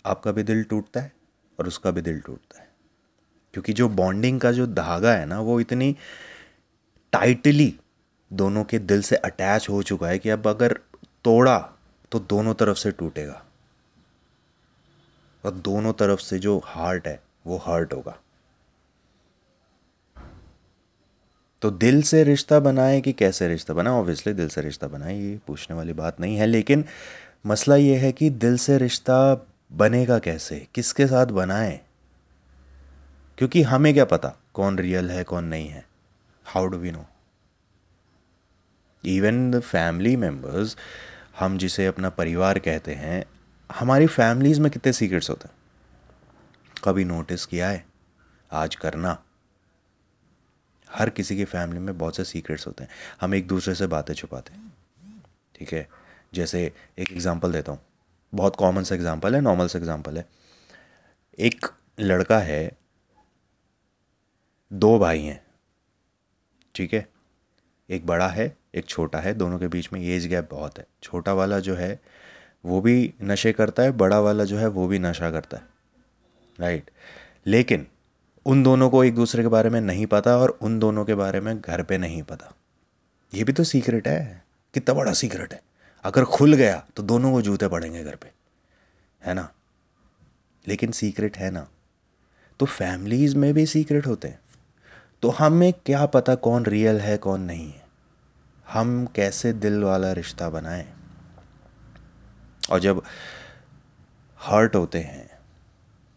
आपका 0.05 0.31
भी 0.31 0.43
दिल 0.43 0.63
टूटता 0.63 1.01
है 1.01 1.13
और 1.59 1.67
उसका 1.67 1.91
भी 1.91 2.01
दिल 2.01 2.21
टूटता 2.21 2.60
है। 2.60 2.60
क्योंकि 3.53 3.73
जो 3.73 3.89
बॉन्डिंग 3.89 4.41
का 4.41 4.51
जो 4.51 4.67
धागा 4.67 5.13
है 5.13 5.25
ना, 5.25 5.39
वो 5.39 5.59
इतनी 5.59 5.95
टाइटली 7.11 7.79
दोनों 8.33 8.63
के 8.63 8.79
दिल 8.79 9.01
से 9.01 9.15
अटैच 9.15 9.69
हो 9.69 9.83
चुका 9.83 10.07
है 10.07 10.19
कि 10.19 10.29
अब 10.29 10.47
अगर 10.47 10.79
तोड़ा 11.23 11.69
तो 12.11 12.19
दोनों 12.19 12.53
तरफ़ 12.53 12.77
से 12.77 12.91
टूटेगा। 12.91 13.45
और 15.45 15.51
दोनों 15.51 15.93
तरफ़ 15.93 16.19
से 16.19 16.39
जो 16.39 16.61
हार्ट 16.65 17.07
है, 17.07 17.23
वो 17.47 17.57
हर्ट 17.57 17.93
होगा। 17.93 18.17
तो 21.61 21.71
दिल 21.71 22.01
से 22.01 22.23
रिश्ता 22.23 22.59
बनाए 22.59 23.01
कि 23.01 23.13
कैसे 23.13 23.47
रिश्ता 23.47 23.73
बनाए? 23.73 23.93
ऑब्वियसली 23.93 24.33
दिल 24.33 24.47
से 24.47 24.61
रिश्ता 24.61 24.87
बनाए, 24.87 25.19
ये 25.19 25.39
पूछने 25.47 25.75
वाली 25.75 25.93
बात 25.93 26.19
नहीं 26.19 26.37
है, 26.37 26.45
लेकिन 26.45 26.85
मसला 27.45 27.75
ये 27.75 27.95
है 27.95 28.11
कि 28.11 28.29
दिल 28.29 28.57
से 28.57 28.77
रिश्ता 28.77 29.47
बनेगा 29.73 30.19
कैसे? 30.19 30.67
किसके 30.75 31.07
साथ 31.07 31.25
बनाए? 31.25 31.81
क्योंकि 33.41 33.61
हमें 33.61 33.93
क्या 33.93 34.03
पता 34.05 34.29
कौन 34.53 34.77
रियल 34.77 35.09
है, 35.11 35.23
कौन 35.23 35.43
नहीं 35.43 35.67
है। 35.67 35.83
How 36.45 36.65
do 36.65 36.77
we 36.77 36.91
know 36.91 37.05
even 39.03 39.51
the 39.51 39.59
family 39.59 40.15
members 40.15 40.75
हम 41.39 41.57
जिसे 41.57 41.85
अपना 41.85 42.09
परिवार 42.09 42.59
कहते 42.59 42.93
हैं, 42.93 43.23
हमारी 43.69 44.07
फैमिलीज़ 44.07 44.61
में 44.61 44.71
कितने 44.71 44.93
सीक्रेट्स 44.93 45.29
होते 45.29 45.47
हैं? 45.47 45.55
कभी 46.83 47.03
नोटिस 47.03 47.45
किया 47.45 47.69
है? 47.69 47.85
आज 48.51 48.75
करना। 48.75 49.17
हर 50.89 51.09
किसी 51.09 51.37
की 51.37 51.45
फैमिली 51.45 51.79
में 51.79 51.97
बहुत 51.97 52.15
से 52.15 52.23
सीक्रेट्स 52.23 52.67
होते 52.67 52.83
हैं। 52.83 52.89
हम 53.21 53.33
एक 53.35 53.47
दूसरे 53.47 53.75
से 53.75 53.87
बातें 53.87 54.13
छुपाते 54.13 54.53
हैं। 54.53 54.73
ठीक 55.55 55.73
है? 55.73 55.87
जैसे 56.33 56.63
एक 56.99 57.11
एग्ज़ाम्पल 57.11 57.51
देता 57.51 57.71
हूँ। 57.71 57.79
बहुत 58.33 58.55
कॉमन 58.55 58.83
सा 58.83 58.95
एग्ज़ाम्पल 58.95 59.35
है 59.35 59.41
नॉर्मल 59.41 59.67
सा 59.67 59.79
एग्ज़ाम्पल 59.79 60.17
है। 60.17 60.25
एक 61.39 61.65
लड़का 61.99 62.39
है 62.39 62.80
दो 64.73 64.99
भाई 64.99 65.21
हैं। 65.21 65.43
ठीक 66.75 66.93
है? 66.93 67.09
एक 67.89 68.05
बड़ा 68.05 68.27
है, 68.27 68.57
एक 68.75 68.85
छोटा 68.85 69.19
है, 69.19 69.33
दोनों 69.33 69.59
के 69.59 69.67
बीच 69.67 69.93
में 69.93 70.01
एज 70.01 70.27
गैप 70.27 70.49
बहुत 70.51 70.77
है। 70.77 70.87
छोटा 71.03 71.33
वाला 71.33 71.59
जो 71.59 71.75
है, 71.75 72.01
वो 72.65 72.81
भी 72.81 73.13
नशे 73.21 73.53
करता 73.53 73.83
है, 73.83 73.91
बड़ा 73.91 74.19
वाला 74.19 74.43
जो 74.43 74.57
है, 74.57 74.67
वो 74.67 74.87
भी 74.87 74.99
नशा 74.99 75.31
करता 75.31 75.57
है। 75.57 75.63
राइट 76.59 76.91
लेकिन 77.47 77.87
उन 78.45 78.63
दोनों 78.63 78.89
को 78.89 79.03
एक 79.03 79.15
दूसरे 79.15 79.43
के 79.43 79.47
बारे 79.47 79.69
में 79.69 79.81
नहीं 79.81 80.05
पता 80.05 80.37
और 80.37 80.49
उन 80.49 80.79
दोनों 80.79 81.05
के 81.05 81.15
बारे 81.15 81.39
में 81.39 81.61
घर 81.61 81.83
पे 81.83 81.97
नहीं 81.97 82.23
पता। 82.23 82.55
ये 83.33 83.43
भी 83.43 83.53
तो 83.53 83.63
सीक्रेट 83.63 84.07
है। 84.07 84.45
कितना 84.73 84.93
बड़ा 84.95 85.13
सीक्रेट 85.13 85.53
है। 85.53 85.63
अगर 86.03 86.25
खुल 86.25 86.53
गया 86.53 86.87
तो 86.95 87.03
दोनों 87.03 87.31
को 87.31 87.41
जूते 87.41 87.67
पड़ेंगे 87.67 88.03
घर 88.03 88.15
पे। 88.15 88.31
है 89.25 89.33
ना? 89.33 89.53
लेकिन 90.67 90.91
सीक्रेट 90.91 91.37
है 91.37 91.51
ना? 91.51 91.67
तो 92.59 92.65
फैमिलीज़ 92.65 93.37
में 93.37 93.53
भी 93.53 93.65
सीक्रेट 93.65 94.07
होते 94.07 94.27
हैं। 94.27 94.39
तो 95.21 95.29
हमें 95.29 95.73
क्या 95.73 96.05
पता 96.05 96.35
कौन 96.35 96.65
रियल 96.65 96.99
है, 96.99 97.17
कौन 97.17 97.41
नहीं 97.41 97.71
है। 97.71 97.81
हम 98.69 99.05
कैसे 99.05 99.53
दिल 99.53 99.83
वाला 99.83 100.11
रिश्ता 100.11 100.49
बनाएँ? 100.49 100.93
और 102.71 102.79
जब 102.79 103.03
हर्ट 104.41 104.75
होते 104.75 104.99
हैं 104.99 105.29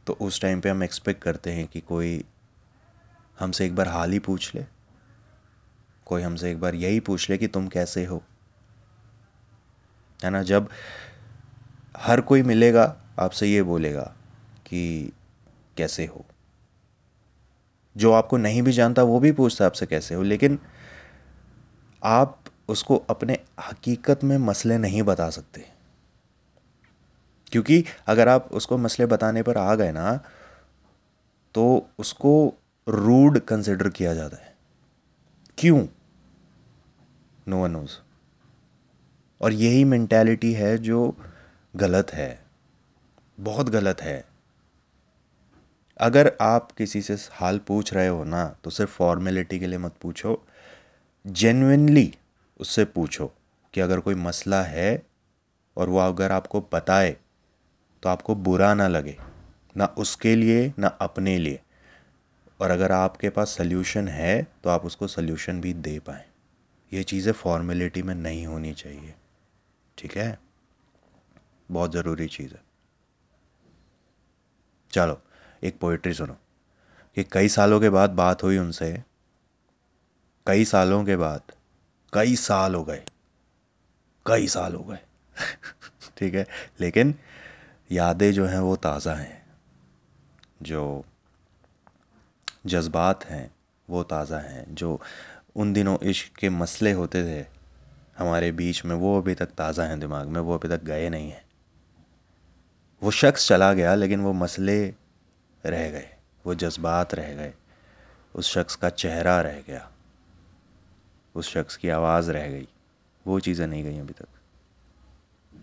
तो 0.07 0.13
उस 0.13 0.41
टाइम 0.41 0.61
पे 0.61 0.69
हम 0.69 0.83
एक्सपेक्ट 0.83 1.23
करते 1.23 1.53
हैं 1.53 1.67
कि 1.67 1.81
कोई 1.81 2.25
हमसे 3.39 3.67
एक 3.67 3.77
बार 3.77 3.89
हाल 3.89 4.13
ही 4.13 4.19
पूछ 4.19 4.55
ले। 4.55 4.65
कोई 6.07 6.23
हमसे 6.23 6.51
एक 6.51 6.61
बार 6.61 6.75
यही 6.75 7.01
पूछ 7.01 7.31
ले 7.31 7.39
कि 7.39 7.47
तुम 7.47 7.69
कैसे 7.69 8.05
हो। 8.05 8.23
है 10.25 10.31
ना? 10.31 10.43
जब 10.43 10.69
हर 11.97 12.21
कोई 12.21 12.43
मिलेगा, 12.43 12.97
आपसे 13.19 13.47
ये 13.47 13.63
बोलेगा 13.63 14.15
कि 14.67 15.13
कैसे 15.77 16.07
हो। 16.07 16.25
जो 17.97 18.13
आपको 18.13 18.37
नहीं 18.37 18.63
भी 18.63 18.73
जानता, 18.73 19.03
वो 19.03 19.21
भी 19.21 19.33
पूछता 19.33 19.67
आपसे 19.67 19.87
कैसे 19.87 20.15
हो। 20.15 20.23
लेकिन 20.23 20.59
आप 22.05 22.45
उसको 22.69 22.97
अपने 22.97 23.39
हकीकत 23.71 24.25
में 24.25 24.39
मसले 24.39 24.79
नहीं 24.79 25.03
बता 25.03 25.31
सकते। 25.31 25.69
क्योंकि 27.47 27.85
अगर 28.07 28.29
आप 28.29 28.49
उसको 28.53 28.79
मसले 28.79 29.07
बताने 29.07 29.43
पर 29.43 29.57
आ 29.57 29.75
गए 29.75 29.93
ना 29.93 30.21
तो 31.55 31.89
उसको 31.99 32.55
रूड 32.89 33.39
कंसिडर 33.39 33.89
किया 33.89 34.15
जाता 34.15 34.37
है। 34.37 34.57
क्यों? 35.59 35.87
नो 37.49 37.63
वन 37.63 37.71
नोज़ 37.71 37.91
और 39.41 39.53
यही 39.53 39.85
मेंटेलिटी 39.85 40.53
है 40.53 40.79
जो 40.79 41.17
गलत 41.77 42.11
है। 42.11 42.45
बहुत 43.41 43.69
गलत 43.69 44.01
है। 44.01 44.25
अगर 46.05 46.31
आप 46.41 46.73
किसी 46.73 47.01
से 47.03 47.15
हाल 47.33 47.59
पूछ 47.59 47.93
रहे 47.95 48.09
हो 48.09 48.25
ना 48.25 48.45
तो 48.65 48.71
सिर्फ़ 48.71 48.91
फॉर्मेलिटी 48.93 49.59
के 49.61 49.67
लिए 49.67 49.79
मत 49.79 49.95
पूछो। 50.03 50.43
जेन्यनली 51.25 52.13
उससे 52.61 52.85
पूछो 52.85 53.27
कि 53.75 53.81
अगर 53.81 54.01
कोई 54.01 54.15
मसला 54.15 54.63
है 54.63 55.03
और 55.77 55.89
वो 55.89 55.99
अगर 55.99 56.33
आपको 56.33 56.61
बताए 56.73 57.17
तो 58.03 58.09
आपको 58.09 58.35
बुरा 58.35 58.73
ना 58.75 58.89
लगे, 58.89 59.17
ना 59.77 59.87
उसके 59.99 60.35
लिए, 60.37 60.73
ना 60.79 60.89
अपने 60.89 61.39
लिए। 61.39 61.61
और 62.61 62.71
अगर 62.71 62.93
आपके 62.93 63.31
पास 63.31 63.57
सल्यूशन 63.59 64.09
है 64.09 64.43
तो 64.65 64.71
आप 64.71 64.85
उसको 64.85 65.07
सल्यूशन 65.09 65.61
भी 65.61 65.75
दे 65.75 65.99
पाएँ। 65.99 66.25
ये 66.93 67.03
चीज़ें 67.03 67.33
फॉर्मेलिटी 67.33 68.03
में 68.03 68.15
नहीं 68.15 68.47
होनी 68.47 68.73
चाहिए। 68.75 69.15
ठीक 69.99 70.17
है? 70.17 70.39
बहुत 71.69 71.93
ज़रूरी 71.93 72.27
चीज़ 72.29 72.55
है। 72.55 72.63
चलो। 74.91 75.21
एक 75.65 75.79
पोइट्री 75.79 76.15
सुनो, 76.15 76.37
कि 77.17 77.25
कई 77.25 77.49
सालों 77.49 77.81
के 77.81 77.91
बाद 77.91 78.11
बात 78.11 78.43
हुई 78.43 78.59
उनसे, 78.59 79.03
कई 80.47 80.65
सालों 80.65 81.05
के 81.05 81.17
बाद, 81.17 81.41
कई 82.13 82.37
साल 82.37 82.75
हो 82.75 82.85
गए, 82.85 83.03
कई 84.27 84.49
साल 84.49 84.75
हो 84.75 84.85
गए, 84.85 84.99
ठीक 86.17 86.35
है? 86.35 86.47
लेकिन 86.81 87.15
यादें 87.93 88.33
जो 88.33 88.47
हैं 88.47 88.59
वो 88.59 88.77
ताज़ा 88.77 89.15
हैं, 89.15 89.47
जो 90.63 91.05
जज्बात 92.67 93.25
हैं 93.25 93.55
वो 93.89 94.03
ताज़ा 94.03 94.39
हैं, 94.39 94.75
जो 94.75 95.01
उन 95.57 95.73
दिनों 95.73 95.99
इश्क 95.99 96.37
के 96.37 96.49
मसले 96.49 96.93
होते 96.93 97.23
थे 97.25 97.47
हमारे 98.19 98.53
बीच 98.53 98.85
में, 98.85 98.95
वो 98.97 99.19
अभी 99.19 99.35
तक 99.35 99.47
ताज़ा 99.47 99.85
हैं 99.85 100.01
दिमाग 100.01 100.29
में, 100.29 100.41
वो 100.41 100.55
अभी 100.55 100.69
तक 100.69 100.85
गए 100.85 101.09
नहीं 101.09 101.31
हैं। 101.31 101.45
वो 103.03 103.11
शख्स 103.11 103.49
चला 103.49 103.73
गया, 103.73 103.95
लेकिन 103.95 104.21
वो 104.21 104.33
मसले 104.33 104.95
रह 105.67 105.91
गए। 105.91 106.11
वो 106.47 106.55
जज्बात 106.55 107.15
रह 107.15 107.35
गए। 107.35 107.55
उस 108.35 108.53
शख्स 108.53 108.77
का 108.77 108.91
चेहरा 108.91 109.41
रह 109.41 109.61
गया। 109.61 109.93
उस 111.35 111.53
शख्स 111.53 111.77
की 111.77 111.89
आवाज़ 111.89 112.31
रह 112.31 112.49
गई। 112.49 112.69
वो 113.27 113.41
चीज़ें 113.41 113.67
नहीं 113.67 113.85
गई 113.85 113.99
अभी 113.99 114.13
तक। 114.13 114.29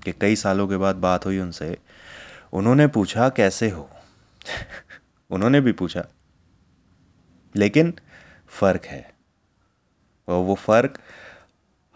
कि 0.03 0.11
कई 0.11 0.35
सालों 0.35 0.67
के 0.67 0.77
बाद 0.77 0.95
बात 0.95 1.25
हुई 1.25 1.39
उनसे। 1.39 1.77
उन्होंने 2.53 2.87
पूछा, 2.87 3.29
कैसे 3.29 3.69
हो? 3.69 3.89
उन्होंने 5.31 5.61
भी 5.61 5.71
पूछा। 5.71 6.07
लेकिन 7.55 7.93
फ़र्क 8.47 8.85
है। 8.85 9.13
और 10.27 10.43
वो 10.43 10.55
फ़र्क 10.55 10.99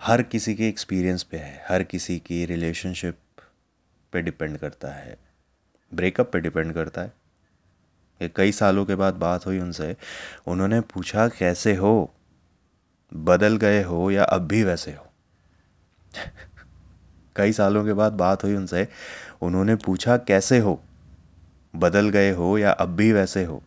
हर 0.01 0.23
किसी 0.23 0.55
के 0.55 0.69
एक्सपीरियंस 0.69 1.23
पे 1.23 1.37
है। 1.37 1.65
हर 1.69 1.83
किसी 1.83 2.19
की 2.19 2.45
रिलेशनशिप 2.45 3.19
पे 4.11 4.21
डिपेंड 4.21 4.57
करता 4.57 4.87
है। 4.87 5.17
ब्रेकअप 5.93 6.33
पे 6.33 6.39
डिपेंड 6.39 6.73
करता 6.73 7.01
है। 7.01 7.13
कई 8.21 8.51
सालों 8.51 8.85
के 8.85 8.95
बाद 8.95 9.13
बात 9.13 9.45
हुई 9.45 9.59
उनसे, 9.59 9.97
उन्होंने 10.47 10.81
पूछा, 10.81 11.27
कैसे 11.27 11.75
हो? 11.75 12.13
बदल 13.13 13.57
गए 13.57 13.83
हो 13.83 14.11
या 14.11 14.23
अब 14.23 14.41
भी 14.41 14.63
वैसे 14.63 14.91
हो? 14.91 15.07
कई 17.35 17.51
सालों 17.51 17.85
के 17.85 17.93
बाद 17.93 18.13
बात 18.13 18.43
हुई 18.43 18.55
उनसे, 18.55 18.87
उन्होंने 19.41 19.75
पूछा, 19.75 20.17
कैसे 20.17 20.59
हो? 20.59 20.83
बदल 21.75 22.09
गए 22.09 22.31
हो 22.31 22.57
या 22.57 22.71
अब 22.71 22.89
भी 22.89 23.11
वैसे 23.11 23.43
हो? 23.43 23.63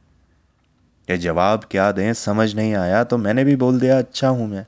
ये 1.10 1.18
जवाब 1.18 1.64
क्या 1.70 1.92
दें, 1.92 2.14
समझ 2.14 2.54
नहीं 2.54 2.74
आया 2.74 3.04
तो 3.04 3.18
मैंने 3.18 3.44
भी 3.44 3.56
बोल 3.56 3.80
दिया 3.80 3.98
अच्छा 3.98 4.28
हूँ 4.28 4.48
मैं। 4.48 4.66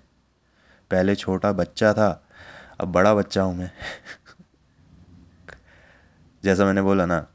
पहले 0.90 1.14
छोटा 1.14 1.52
बच्चा 1.52 1.92
था, 1.92 2.24
अब 2.80 2.92
बड़ा 2.92 3.14
बच्चा 3.14 3.42
हूँ 3.42 3.56
मैं। 3.56 3.70
जैसा 6.44 6.64
मैंने 6.64 6.82
बोला 6.82 7.06
ना 7.06 7.26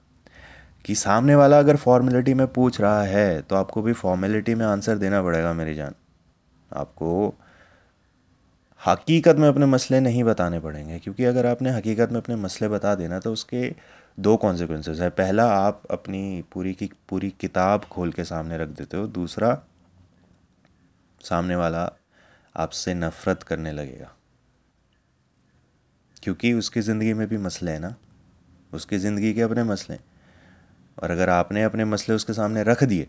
कि 0.86 0.95
सामने 0.95 1.36
वाला 1.36 1.60
अगर 1.60 1.76
फॉर्मेलिटी 1.78 2.34
में 2.34 2.45
पूछ 2.48 2.80
रहा 2.82 3.02
है 3.04 3.41
तो 3.41 3.56
आपको 3.56 3.82
भी 3.82 3.93
फॉर्मेलिटी 3.95 4.56
में 4.56 4.65
आंसर 4.65 4.98
देना 4.98 5.21
पड़ेगा 5.24 5.54
मेरी 5.54 5.74
जान। 5.76 5.95
आपको 6.71 7.34
हकीकत 8.82 9.36
में 9.36 9.48
अपने 9.48 9.65
मसले 9.65 10.00
नहीं 10.00 10.24
बताने 10.24 10.60
पड़ेंगे, 10.60 10.98
क्योंकि 11.00 11.26
अगर 11.26 11.45
आपने 11.45 11.71
हकीकत 11.71 12.12
में 12.12 12.19
अपने 12.21 12.36
मसले 12.36 12.67
बता 12.67 12.93
देना 12.95 13.19
तो 13.19 13.32
उसके 13.34 13.74
दो 14.17 14.36
कॉन्सिक्वेंसेस 14.38 15.00
है। 15.00 15.10
पहला, 15.10 15.45
आप 15.45 15.82
अपनी 15.91 16.43
पूरी 16.54 16.74
की, 16.74 16.89
पूरी 17.10 17.30
किताब 17.39 17.86
खोल 17.86 18.12
के 18.12 18.24
सामने 18.24 18.58
रख 18.58 18.69
देते 18.69 18.98
हो। 18.98 19.08
दूसरा, 19.10 19.58
सामने 21.21 21.56
वाला 21.56 21.89
आपसे 22.56 22.93
नफ़रत 22.93 23.43
करने 23.43 23.71
लगेगा। 23.71 24.12
क्योंकि 26.24 26.54
उसकी 26.54 26.82
ज़िंदगी 26.82 27.13
में 27.13 27.28
भी 27.28 27.38
मसले 27.38 27.71
हैं 27.71 27.80
ना। 27.80 27.95
उसकी 28.74 28.98
ज़िंदगी 28.98 29.34
के 29.34 29.41
अपने 29.41 29.63
मसले 29.63 29.98
और 30.97 31.12
अगर 31.12 31.29
आपने 31.29 31.63
अपने 31.63 31.86
मसले 31.86 32.15
उसके 32.15 32.34
सामने 32.34 32.63
रख 32.63 32.84
दिए 32.84 33.08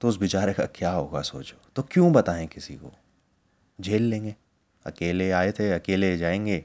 तो 0.00 0.08
उस 0.08 0.18
बेचारे 0.18 0.52
का 0.52 0.64
क्या 0.66 0.90
होगा 0.90 1.20
सोचो। 1.22 1.56
तो 1.76 1.82
क्यों 1.82 2.12
बताएँ 2.12 2.46
किसी 2.46 2.74
को? 2.74 2.92
झेल 3.78 4.02
लेंगे। 4.02 4.34
अकेले 4.86 5.30
आए 5.30 5.52
थे, 5.52 5.70
अकेले 5.72 6.16
जाएँगे, 6.16 6.64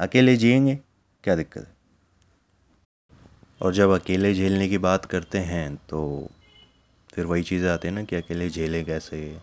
अकेले 0.00 0.36
जिएँगे, 0.36 0.78
क्या 1.24 1.36
दिक्कत 1.36 1.60
है? 1.60 1.76
और 3.60 3.74
जब 3.74 3.90
अकेले 3.90 4.34
झेलने 4.34 4.68
की 4.68 4.78
बात 4.78 5.04
करते 5.04 5.38
हैं 5.38 5.74
तो 5.88 6.28
फिर 7.14 7.26
वही 7.26 7.42
चीज़ें 7.42 7.68
आती 7.70 7.88
है 7.88 7.94
ना 7.94 8.02
कि 8.04 8.16
अकेले 8.16 8.48
झेले 8.50 8.82
कैसे? 8.84 9.38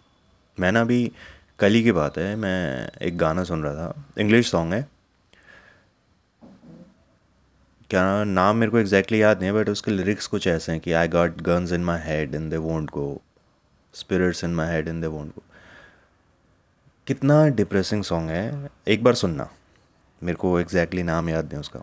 मैं 0.59 0.71
ना 0.71 0.81
अभी 0.81 1.11
कल 1.59 1.73
ही 1.73 1.83
की 1.83 1.91
बात 1.91 2.17
है, 2.17 2.35
मैं 2.35 2.89
एक 3.01 3.17
गाना 3.17 3.43
सुन 3.43 3.63
रहा 3.63 3.73
था। 3.75 4.05
इंग्लिश 4.19 4.49
सॉन्ग 4.51 4.73
है। 4.73 4.87
क्या 7.89 8.23
नाम 8.23 8.57
मेरे 8.57 8.71
को 8.71 8.77
एग्जैक्टली 8.79 9.21
याद 9.21 9.39
नहीं 9.39 9.49
है 9.49 9.53
बट 9.53 9.69
उसके 9.69 9.91
लिरिक्स 9.91 10.27
कुछ 10.27 10.47
ऐसे 10.47 10.71
हैं 10.71 10.81
कि 10.81 10.91
I 10.93 11.07
got 11.07 11.41
guns 11.41 11.71
in 11.71 11.83
my 11.83 11.99
head 11.99 12.35
in 12.35 12.49
they 12.49 12.57
won't 12.57 12.89
go 12.89 13.21
spirits 13.93 14.43
in 14.43 14.53
my 14.55 14.67
head 14.67 14.87
in 14.87 14.99
they 15.01 15.07
won't 15.07 15.29
go 15.29 15.43
कितना 17.07 17.47
डिप्रेसिंग 17.49 18.03
सॉन्ग 18.03 18.29
है, 18.29 18.69
एक 18.87 19.03
बार 19.03 19.15
सुनना, 19.15 19.49
मेरे 20.21 20.35
को 20.35 20.59
एग्जैक्टली 20.59 21.01
exactly 21.01 21.15
नाम 21.15 21.29
याद 21.29 21.45
नहीं 21.45 21.59
उसका। 21.59 21.81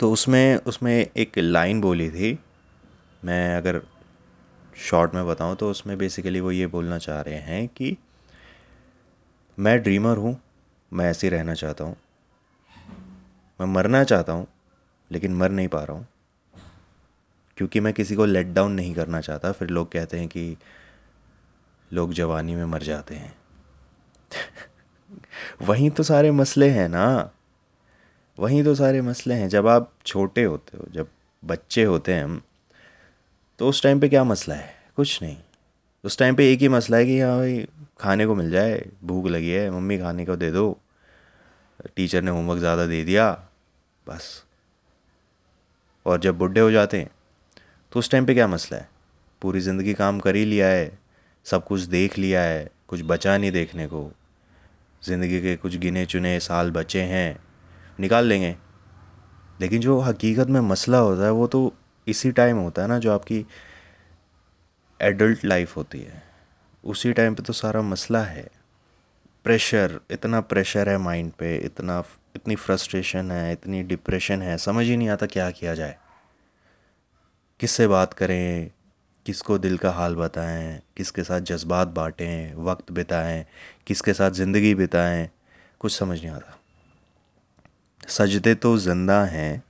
तो 0.00 0.10
उसमें 0.12 0.56
उसमें 0.56 0.94
एक 0.94 1.38
लाइन 1.38 1.80
बोली 1.80 2.08
थी, 2.10 2.38
मैं 3.24 3.56
अगर 3.56 3.80
शॉर्ट 4.76 5.14
में 5.14 5.26
बताऊँ 5.26 5.56
तो 5.56 5.70
उसमें 5.70 5.96
बेसिकली 5.98 6.40
वो 6.40 6.50
ये 6.50 6.66
बोलना 6.68 6.98
चाह 6.98 7.20
रहे 7.20 7.38
हैं 7.40 7.66
कि 7.68 7.96
मैं 9.58 9.78
ड्रीमर 9.82 10.16
हूँ, 10.16 10.36
मैं 10.92 11.10
ऐसे 11.10 11.28
रहना 11.28 11.54
चाहता 11.54 11.84
हूँ, 11.84 11.96
मैं 13.60 13.66
मरना 13.66 14.04
चाहता 14.04 14.32
हूँ 14.32 14.46
लेकिन 15.14 15.34
मर 15.34 15.50
नहीं 15.50 15.68
पा 15.68 15.84
रहा 15.84 15.96
हूँ। 15.96 16.06
क्योंकि 17.56 17.80
मैं 17.80 17.92
किसी 17.94 18.14
को 18.14 18.24
लेट 18.24 18.46
डाउन 18.46 18.72
नहीं 18.72 18.94
करना 18.94 19.20
चाहता। 19.20 19.52
फिर 19.52 19.68
लोग 19.68 19.92
कहते 19.92 20.18
हैं 20.18 20.28
कि 20.28 20.56
लोग 21.92 22.12
जवानी 22.12 22.54
में 22.54 22.64
मर 22.64 22.82
जाते 22.82 23.14
हैं। 23.14 23.34
वहीं 25.62 25.90
तो 25.90 26.02
सारे 26.02 26.30
मसले 26.30 26.68
हैं 26.70 26.88
ना। 26.88 27.30
वहीं 28.38 28.64
तो 28.64 28.74
सारे 28.74 29.02
मसले 29.02 29.34
हैं। 29.34 29.48
जब 29.48 29.66
आप 29.66 29.92
छोटे 30.06 30.44
होते 30.44 30.78
हो, 30.78 30.84
जब 30.90 31.08
बच्चे 31.44 31.84
होते 31.84 32.14
हैं 32.14 32.24
हम 32.24 32.42
तो 33.58 33.68
उस 33.68 33.82
टाइम 33.82 34.00
पे 34.00 34.08
क्या 34.08 34.24
मसला 34.24 34.54
है? 34.54 34.74
कुछ 34.96 35.22
नहीं। 35.22 35.36
उस 36.04 36.18
टाइम 36.18 36.34
पे 36.34 36.52
एक 36.52 36.58
ही 36.58 36.68
मसला 36.68 36.96
है 36.96 37.06
कि 37.06 37.20
हाँ 37.20 37.38
भाई, 37.38 37.68
खाने 38.00 38.26
को 38.26 38.34
मिल 38.34 38.50
जाए, 38.50 38.86
भूख 39.04 39.26
लगी 39.26 39.50
है, 39.50 39.70
मम्मी 39.70 39.98
खाने 39.98 40.24
को 40.26 40.36
दे 40.36 40.50
दो 40.50 40.80
टीचर 41.96 42.22
ने 42.22 42.30
होमवर्क 42.30 42.58
ज़्यादा 42.58 42.86
दे 42.86 43.04
दिया, 43.04 43.48
बस। 44.08 44.44
और 46.06 46.20
जब 46.20 46.38
बुढ़े 46.38 46.60
हो 46.60 46.70
जाते 46.70 46.98
हैं 46.98 47.10
तो 47.92 47.98
उस 47.98 48.10
टाइम 48.10 48.26
पे 48.26 48.34
क्या 48.34 48.46
मसला 48.46 48.78
है? 48.78 48.88
पूरी 49.42 49.60
ज़िंदगी 49.60 49.94
काम 49.94 50.18
कर 50.20 50.36
ही 50.36 50.44
लिया 50.44 50.66
है, 50.66 50.98
सब 51.46 51.64
कुछ 51.64 51.80
देख 51.80 52.18
लिया 52.18 52.42
है, 52.42 52.68
कुछ 52.88 53.00
बचा 53.02 53.36
नहीं 53.38 53.50
देखने 53.52 53.86
को। 53.86 54.10
ज़िंदगी 55.02 55.40
के 55.40 55.54
कुछ 55.56 55.76
गिने 55.76 56.04
चुने 56.06 56.38
साल 56.40 56.70
बचे 56.70 57.02
हैं, 57.02 57.38
निकाल 58.00 58.26
लेंगे। 58.26 58.56
लेकिन 59.60 59.80
जो 59.80 59.98
हकीकत 60.00 60.46
में 60.46 60.60
मसला 60.60 60.98
होता 60.98 61.24
है, 61.24 61.30
वो 61.30 61.46
तो 61.46 61.72
इसी 62.06 62.32
टाइम 62.32 62.56
होता 62.56 62.82
है 62.82 62.88
ना, 62.88 62.98
जो 62.98 63.12
आपकी 63.12 63.44
एडल्ट 65.00 65.44
लाइफ 65.44 65.76
होती 65.76 66.00
है। 66.00 66.22
उसी 66.84 67.12
टाइम 67.12 67.34
पे 67.34 67.42
तो 67.42 67.52
सारा 67.52 67.82
मसला 67.82 68.22
है। 68.22 68.48
प्रेशर 69.44 70.00
इतना 70.10 70.40
प्रेशर 70.40 70.88
है 70.88 70.98
माइंड 70.98 71.32
पे, 71.32 71.56
इतना 71.56 72.00
इतनी 72.36 72.56
फ्रस्ट्रेशन 72.56 73.30
है, 73.30 73.52
इतनी 73.52 73.82
डिप्रेशन 73.82 74.42
है, 74.42 74.58
समझ 74.58 74.86
ही 74.86 74.96
नहीं 74.96 75.08
आता 75.08 75.26
क्या 75.26 75.50
किया 75.50 75.74
जाए। 75.74 75.96
किससे 77.60 77.86
बात 77.86 78.12
करें, 78.12 78.70
किसको 79.26 79.58
दिल 79.58 79.78
का 79.78 79.90
हाल 79.90 80.16
बताएँ, 80.16 80.82
किसके 80.96 81.24
साथ 81.24 81.40
जज्बात 81.40 81.88
बांटें, 81.88 82.54
वक्त 82.54 82.92
बिताएँ, 82.92 83.44
किसके 83.86 84.12
साथ 84.12 84.30
ज़िंदगी 84.30 84.74
बिताएँ, 84.74 85.30
कुछ 85.80 85.98
समझ 85.98 86.18
नहीं 86.22 86.30
आता। 86.30 86.60
सजदे 88.08 88.54
तो 88.54 88.78
ज़िंदा 88.78 89.24
हैं, 89.24 89.62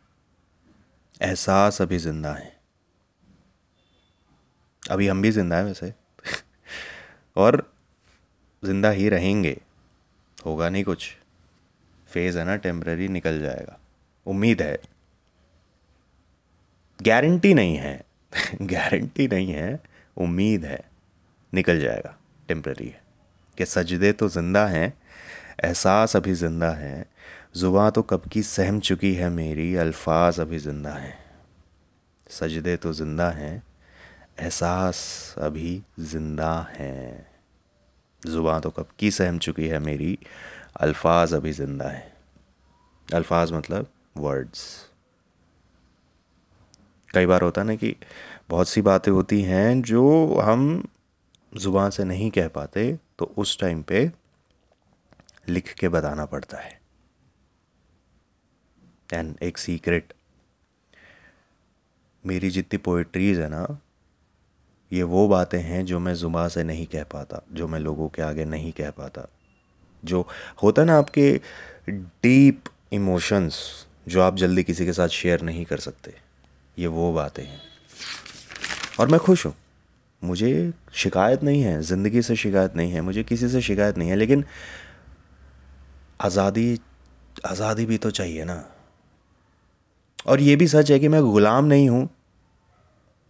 एहसास 1.22 1.82
अभी 1.82 1.98
ज़िंदा 1.98 2.32
हैं। 2.32 2.52
अभी 4.90 5.08
हम 5.08 5.22
भी 5.22 5.30
ज़िंदा 5.30 5.56
हैं 5.56 5.64
वैसे। 5.64 5.92
और 7.36 7.72
ज़िंदा 8.64 8.90
ही 8.90 9.08
रहेंगे, 9.08 9.60
होगा 10.46 10.68
नहीं 10.68 10.84
कुछ। 10.84 11.16
फ़ेज़ 12.14 12.38
है 12.38 12.44
ना 12.44 12.56
टेम्प्ररी 12.56 13.08
निकल 13.08 13.40
जाएगा। 13.40 13.78
उम्मीद 14.26 14.62
है। 14.62 14.78
गारंटी 17.02 17.54
नहीं 17.54 17.76
है। 17.76 18.04
गारंटी 18.62 19.28
नहीं 19.28 19.52
है। 19.52 19.80
उम्मीद 20.16 20.64
है। 20.64 20.84
निकल 21.54 21.80
जाएगा। 21.80 22.18
टेम्प्ररी 22.48 22.86
है। 22.86 23.02
कि 23.58 23.66
सजदे 23.66 24.12
तो 24.12 24.28
ज़िंदा 24.28 24.66
हैं। 24.66 24.94
एहसास 25.64 26.16
अभी 26.16 26.34
ज़िंदा 26.34 26.70
है। 26.70 27.06
ज़ुबाँ 27.56 27.90
तो 27.90 28.02
कब 28.02 28.22
की 28.32 28.42
सहम 28.42 28.80
चुकी 28.80 29.14
है 29.14 29.30
मेरी। 29.30 29.74
अल्फाज 29.74 30.40
अभी 30.40 30.58
ज़िंदा 30.58 30.90
हैं। 30.90 31.18
सजदे 32.30 32.76
तो 32.76 32.92
ज़िंदा 32.92 33.30
हैं। 33.30 33.62
एहसास 34.40 35.34
अभी 35.38 35.82
ज़िंदा 36.00 36.68
हैं। 36.78 37.26
जुबा 38.26 38.60
तो 38.60 38.70
कब 38.70 38.88
की 38.98 39.10
सहम 39.10 39.38
चुकी 39.38 39.68
है 39.68 39.78
मेरी। 39.78 40.18
अल्फाज 40.76 41.34
अभी 41.34 41.52
ज़िंदा 41.52 41.88
हैं। 41.88 42.12
अल्फाज 43.08 43.52
मतलब 43.52 43.86
वर्ड्स 44.16 44.64
कई 47.10 47.26
बार 47.26 47.42
होता 47.42 47.62
ना 47.62 47.74
कि 47.74 47.94
बहुत 48.50 48.68
सी 48.68 48.82
बातें 48.82 49.10
होती 49.12 49.40
हैं 49.42 49.82
जो 49.82 50.02
हम 50.40 50.82
ज़ुबान 51.52 51.90
से 51.90 52.04
नहीं 52.04 52.30
कह 52.30 52.48
पाते 52.48 52.92
तो 53.18 53.32
उस 53.38 53.58
टाइम 53.60 53.82
पे 53.82 54.10
लिख 55.48 55.72
के 55.74 55.88
बताना 55.88 56.24
पड़ता 56.26 56.58
है। 56.58 56.80
एंड 59.08 59.36
एक 59.42 59.58
सीक्रेट 59.58 60.12
मेरी 62.24 62.50
जितनी 62.50 62.78
पोइट्रीज़ 62.78 63.40
है 63.40 63.48
ना, 63.48 63.66
ये 64.90 65.02
वो 65.04 65.26
बातें 65.28 65.58
हैं 65.60 65.84
जो 65.86 65.98
मैं 65.98 66.14
ज़ुबा 66.14 66.46
से 66.48 66.64
नहीं 66.64 66.86
कह 66.86 67.04
पाता, 67.04 67.42
जो 67.52 67.68
मैं 67.68 67.80
लोगों 67.80 68.08
के 68.08 68.22
आगे 68.22 68.44
नहीं 68.44 68.72
कह 68.72 68.90
पाता। 68.92 69.26
जो 70.04 70.26
होता 70.62 70.82
है 70.82 70.86
ना 70.86 70.98
आपके 70.98 71.30
डीप 71.90 72.68
इमोशंस 72.92 73.60
जो 74.08 74.22
आप 74.22 74.36
जल्दी 74.36 74.62
किसी 74.62 74.86
के 74.86 74.92
साथ 74.92 75.08
शेयर 75.10 75.40
नहीं 75.42 75.64
कर 75.64 75.78
सकते, 75.78 76.14
ये 76.76 76.86
वो 76.88 77.12
बातें 77.12 77.42
हैं। 77.44 77.60
और 79.00 79.08
मैं 79.08 79.20
खुश 79.20 79.46
हूँ। 79.46 79.54
मुझे 80.22 80.72
शिकायत 80.94 81.42
नहीं 81.42 81.62
है, 81.62 81.80
ज़िंदगी 81.82 82.22
से 82.22 82.36
शिकायत 82.36 82.76
नहीं 82.76 82.92
है, 82.92 83.00
मुझे 83.00 83.22
किसी 83.24 83.48
से 83.48 83.60
शिकायत 83.62 83.98
नहीं 83.98 84.08
है, 84.08 84.16
लेकिन 84.16 84.44
आज़ादी 86.20 86.78
आज़ादी 87.46 87.86
भी 87.86 87.98
तो 87.98 88.10
चाहिए 88.10 88.44
ना। 88.44 88.64
और 90.26 90.40
ये 90.40 90.54
भी 90.56 90.66
सच 90.68 90.90
है 90.90 90.98
कि 90.98 91.08
मैं 91.08 91.22
ग़ुलाम 91.24 91.64
नहीं 91.64 91.88
हूँ, 91.88 92.08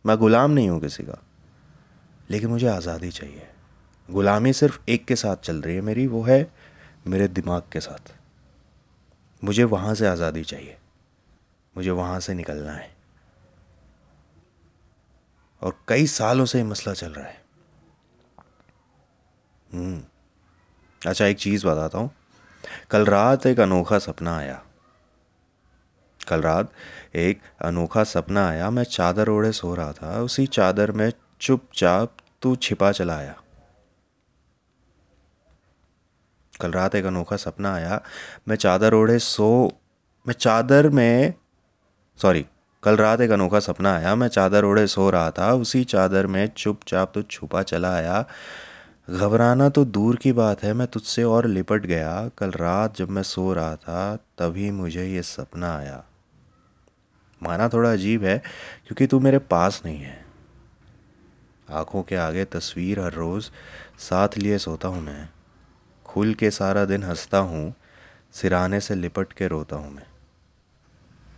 मैं 0.04 0.16
ग़ुलाम 0.16 0.50
नहीं 0.50 0.68
हूँ 0.68 0.80
किसी 0.80 1.02
का, 1.02 1.18
लेकिन 2.30 2.50
मुझे 2.50 2.66
आज़ादी 2.68 3.10
चाहिए। 3.10 3.48
ग़ुलामी 4.08 4.52
सिर्फ़ 4.52 4.78
एक 4.88 5.04
के 5.04 5.16
साथ 5.16 5.36
चल 5.36 5.56
रही 5.56 5.74
है 5.76 5.80
मेरी, 5.82 6.06
वो 6.06 6.22
है 6.22 6.42
मेरे 7.06 7.28
दिमाग 7.28 7.62
के 7.72 7.80
साथ। 7.80 8.14
मुझे 9.44 9.64
वहाँ 9.64 9.94
से 9.94 10.06
आज़ादी 10.06 10.44
चाहिए। 10.44 10.78
मुझे 11.76 11.90
वहाँ 11.90 12.20
से 12.20 12.34
निकलना 12.34 12.72
है। 12.72 12.94
और 15.62 15.80
कई 15.88 16.06
सालों 16.06 16.44
से 16.44 16.58
ये 16.58 16.64
मसला 16.64 16.92
चल 16.92 17.12
रहा 17.12 17.26
है। 17.26 17.42
हम्म। 19.72 20.02
अच्छा 21.06 21.26
एक 21.26 21.38
चीज़ 21.38 21.66
बताता 21.66 21.98
हूँ। 21.98 22.10
कल 22.90 23.06
रात 23.06 23.46
एक 23.46 23.60
अनोखा 23.60 23.98
सपना 23.98 24.36
आया। 24.36 24.64
कल 26.28 26.42
रात 26.42 26.72
एक 27.16 27.40
अनोखा 27.62 28.04
सपना 28.04 28.48
आया। 28.48 28.70
मैं 28.70 28.84
चादर 28.84 29.28
ओढ़े 29.28 29.52
सो 29.52 29.74
रहा 29.74 29.92
था। 29.92 30.20
उसी 30.20 30.46
चादर 30.46 30.92
में 30.92 31.12
चुपचाप 31.40 32.16
तू 32.42 32.56
छिपा 32.56 32.92
चला 32.92 33.16
आया। 33.16 33.40
कल 36.60 36.72
रात 36.72 36.94
एक 36.94 37.04
अनोखा 37.04 37.36
सपना 37.36 37.74
आया। 37.74 38.00
मैं 38.48 38.56
चादर 38.56 38.94
ओढ़े, 38.94 39.18
सो, 39.18 39.72
मैं 40.28 40.34
चादर 40.34 40.88
में 40.88 41.34
सॉरी 42.16 42.46
कल 42.82 42.96
रात 42.96 43.20
एक 43.20 43.30
अनोखा 43.30 43.60
सपना 43.60 43.96
आया। 43.96 44.14
मैं 44.14 44.28
चादर 44.28 44.64
ओढ़े, 44.64 44.86
सो 44.86 45.10
रहा 45.10 45.30
था। 45.30 45.52
उसी 45.52 45.84
चादर 45.84 46.26
में 46.26 46.48
चुपचाप 46.48 47.12
तो 47.14 47.22
छुपा 47.22 47.62
चला 47.62 47.94
आया। 47.94 48.24
घबराना 49.10 49.68
तो 49.68 49.84
दूर 49.84 50.16
की 50.16 50.32
बात 50.32 50.62
है, 50.62 50.72
मैं 50.72 50.86
तुझसे 50.86 51.24
और 51.24 51.46
लिपट 51.46 51.86
गया। 51.86 52.30
कल 52.38 52.50
रात 52.50 52.96
जब 52.96 53.10
मैं 53.10 53.22
सो 53.22 53.52
रहा 53.52 53.76
था, 53.76 54.16
तभी 54.16 54.70
मुझे 54.70 55.06
ये 55.06 55.22
सपना 55.22 55.76
आया। 55.76 56.04
माना 57.42 57.68
थोड़ा 57.68 57.92
अजीब 57.92 58.24
है, 58.24 58.38
क्योंकि 58.86 59.06
तू 59.06 59.20
मेरे 59.20 59.38
पास 59.38 59.82
नहीं 59.84 59.98
है। 59.98 60.24
आँखों 61.70 62.02
के 62.02 62.16
आगे 62.16 62.44
तस्वीर 62.44 63.00
हर 63.00 63.12
रोज़, 63.12 63.50
साथ 63.98 64.28
लिए 64.38 64.58
सोता 64.58 64.88
हूँ 64.88 65.02
मैं। 65.02 65.28
खुल 66.14 66.34
के 66.34 66.50
सारा 66.50 66.84
दिन 66.84 67.02
हंसता 67.02 67.38
हूँ, 67.38 67.74
सिराने 68.32 68.80
से 68.80 68.94
लिपट 68.94 69.32
के 69.32 69.48
रोता 69.48 69.76
हूँ 69.76 69.94
मैं। 69.94 70.06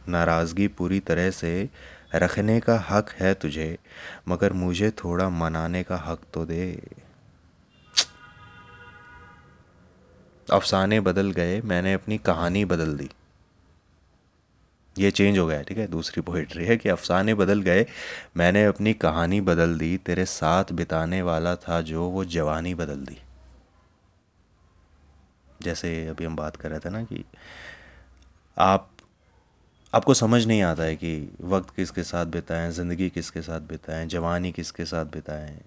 नाराज़गी 0.09 0.69
पूरी 0.69 1.01
तरह 1.01 1.31
से 1.31 1.69
रखने 2.15 2.61
का 2.61 2.87
हक 2.91 3.11
है 3.11 3.35
तुझे, 3.35 3.79
मगर 4.29 4.53
मुझे 4.53 4.91
थोड़ा 4.91 5.29
मनाने 5.29 5.83
का 5.83 5.97
हक 5.97 6.21
तो 6.35 6.47
दे। 6.47 6.83
अफसाने 10.51 11.01
बदल 11.01 11.31
गए, 11.31 11.61
मैंने 11.61 11.93
अपनी 11.93 12.19
कहानी 12.19 12.65
बदल 12.65 12.97
दी। 12.97 13.11
ये 14.99 15.11
चेंज 15.11 15.39
हो 15.39 15.47
गया, 15.47 15.63
ठीक 15.63 15.79
है? 15.79 15.87
दूसरी 15.87 16.23
पोइट्री 16.23 16.65
है 16.65 16.77
कि 16.77 16.89
अफसाने 16.89 17.35
बदल 17.35 17.63
गए, 17.63 17.87
मैंने 18.37 18.65
अपनी 18.65 18.95
कहानी 18.95 19.41
बदल 19.41 19.79
दी, 19.79 19.97
तेरे 19.97 20.25
साथ 20.25 20.65
बिताने 20.73 21.23
वाला 21.23 21.57
था 21.57 21.81
जो 21.81 22.05
वो 22.05 22.25
जवानी 22.25 22.75
बदल 22.75 22.97
दी। 22.97 23.19
जैसे 25.67 26.07
अभी 26.09 26.25
हम 26.25 26.37
बात 26.37 26.57
कर 26.57 26.71
रहे 26.71 26.79
थे 26.79 26.91
ना 26.91 27.03
कि 27.03 27.25
आप, 28.57 28.89
आपको 29.93 30.15
समझ 30.15 30.47
नहीं 30.47 30.63
आता 30.63 30.83
है 30.83 30.97
कि 30.97 31.29
वक्त 31.41 31.75
किसके 31.77 32.03
साथ 32.03 32.27
बिताएँ, 32.27 32.71
ज़िंदगी 32.71 33.09
किसके 33.11 33.43
साथ 33.43 33.61
बिताएँ, 33.61 34.07
जवानी 34.07 34.53
किसके 34.53 34.85
साथ 34.85 35.05
बिताएँ 35.05 35.59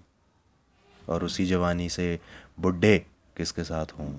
और 1.10 1.24
उसी 1.24 1.46
जवानी 1.46 1.90
से 1.90 2.20
बुढ़े 2.60 2.98
किसके 3.38 3.64
साथ 3.64 3.86
हों। 4.00 4.12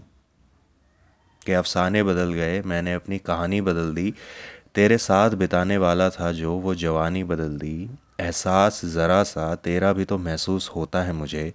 के 1.46 1.52
अफसाने 1.52 2.02
बदल 2.02 2.32
गए, 2.32 2.60
मैंने 2.62 2.94
अपनी 2.94 3.18
कहानी 3.18 3.60
बदल 3.60 3.94
दी, 3.94 4.14
तेरे 4.74 4.98
साथ 4.98 5.30
बिताने 5.30 5.78
वाला 5.78 6.08
था 6.10 6.32
जो, 6.32 6.52
वो 6.52 6.74
जवानी 6.74 7.24
बदल 7.24 7.56
दी। 7.58 7.90
एहसास 8.20 8.84
ज़रा 8.84 9.22
सा, 9.22 9.54
तेरा 9.54 9.92
भी 9.92 10.04
तो 10.04 10.18
महसूस 10.18 10.68
होता 10.68 11.02
है 11.02 11.12
मुझे, 11.12 11.52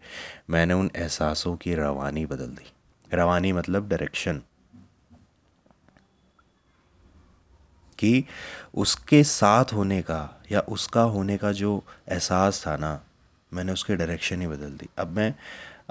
मैंने 0.49 0.73
उन 0.73 0.91
एहसासों 0.95 1.55
की 1.55 1.75
रवानी 1.75 2.25
बदल 2.25 2.47
दी। 2.47 2.71
रवानी 3.15 3.51
मतलब 3.51 3.87
डायरेक्शन 3.89 4.41
कि 7.99 8.23
उसके 8.75 9.23
साथ 9.23 9.73
होने 9.73 10.01
का 10.01 10.21
या 10.51 10.59
उसका 10.69 11.01
होने 11.01 11.37
का 11.37 11.51
जो 11.51 11.83
एहसास 12.09 12.63
था 12.67 12.75
ना 12.77 12.99
मैंने 13.51 13.73
उसकी 13.73 13.95
डायरेक्शन 13.95 14.41
ही 14.41 14.47
बदल 14.47 14.71
दी। 14.77 14.89
अब 14.97 15.15
मैं 15.17 15.33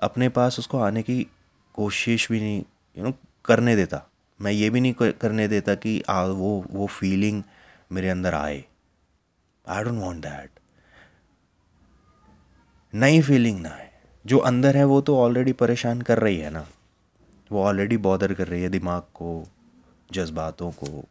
अपने 0.03 0.29
पास 0.29 0.59
उसको 0.59 0.79
आने 0.79 1.03
की 1.03 1.27
कोशिश 1.75 2.31
भी 2.31 2.41
नहीं 2.41 2.63
यू 2.97 3.05
नो 3.05 3.13
करने 3.45 3.77
देता। 3.77 4.03
मैं 4.41 4.53
ये 4.53 4.71
भी 4.71 4.81
नहीं 4.81 5.11
करने 5.13 5.49
देता 5.49 5.75
कि 5.75 6.03
आ, 6.09 6.23
वो 6.25 6.65
वो 6.71 6.87
फीलिंग 6.87 7.43
मेरे 7.93 8.09
अंदर 8.09 8.35
आए। 8.35 8.65
आई 9.65 9.85
डोंट 9.85 10.01
वॉन्ट 10.01 10.23
दैट 10.23 10.51
नई 12.93 13.23
फीलिंग 13.23 13.61
ना 13.61 13.69
है 13.69 13.93
जो 14.25 14.39
अंदर 14.39 14.77
है 14.77 14.85
वो 14.85 15.01
तो 15.01 15.19
ऑलरेडी 15.19 15.53
परेशान 15.55 16.03
कर 16.03 16.19
रही 16.19 16.39
है 16.39 16.51
ना। 16.51 16.67
वो 17.55 17.65
ऑलरेडी 17.65 17.97
बॉदर 17.97 18.35
कर 18.35 18.49
रही 18.49 18.63
है 18.63 18.69
दिमाग 18.69 19.03
को, 19.03 19.49
जज्बातों 20.13 20.73
को। 20.73 21.05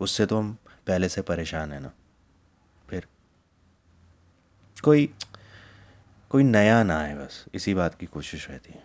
उससे 0.00 0.26
तो 0.26 0.38
हम 0.38 0.56
पहले 0.86 1.08
से 1.08 1.22
परेशान 1.22 1.72
है 1.72 1.80
ना। 1.80 1.92
फिर 2.90 3.06
कोई 4.84 5.14
कोई 6.30 6.42
नया 6.42 6.82
ना 6.82 6.98
आए 6.98 7.14
बस, 7.14 7.44
इसी 7.54 7.74
बात 7.74 7.94
की 7.94 8.06
कोशिश 8.06 8.50
रहती 8.50 8.72
है। 8.72 8.84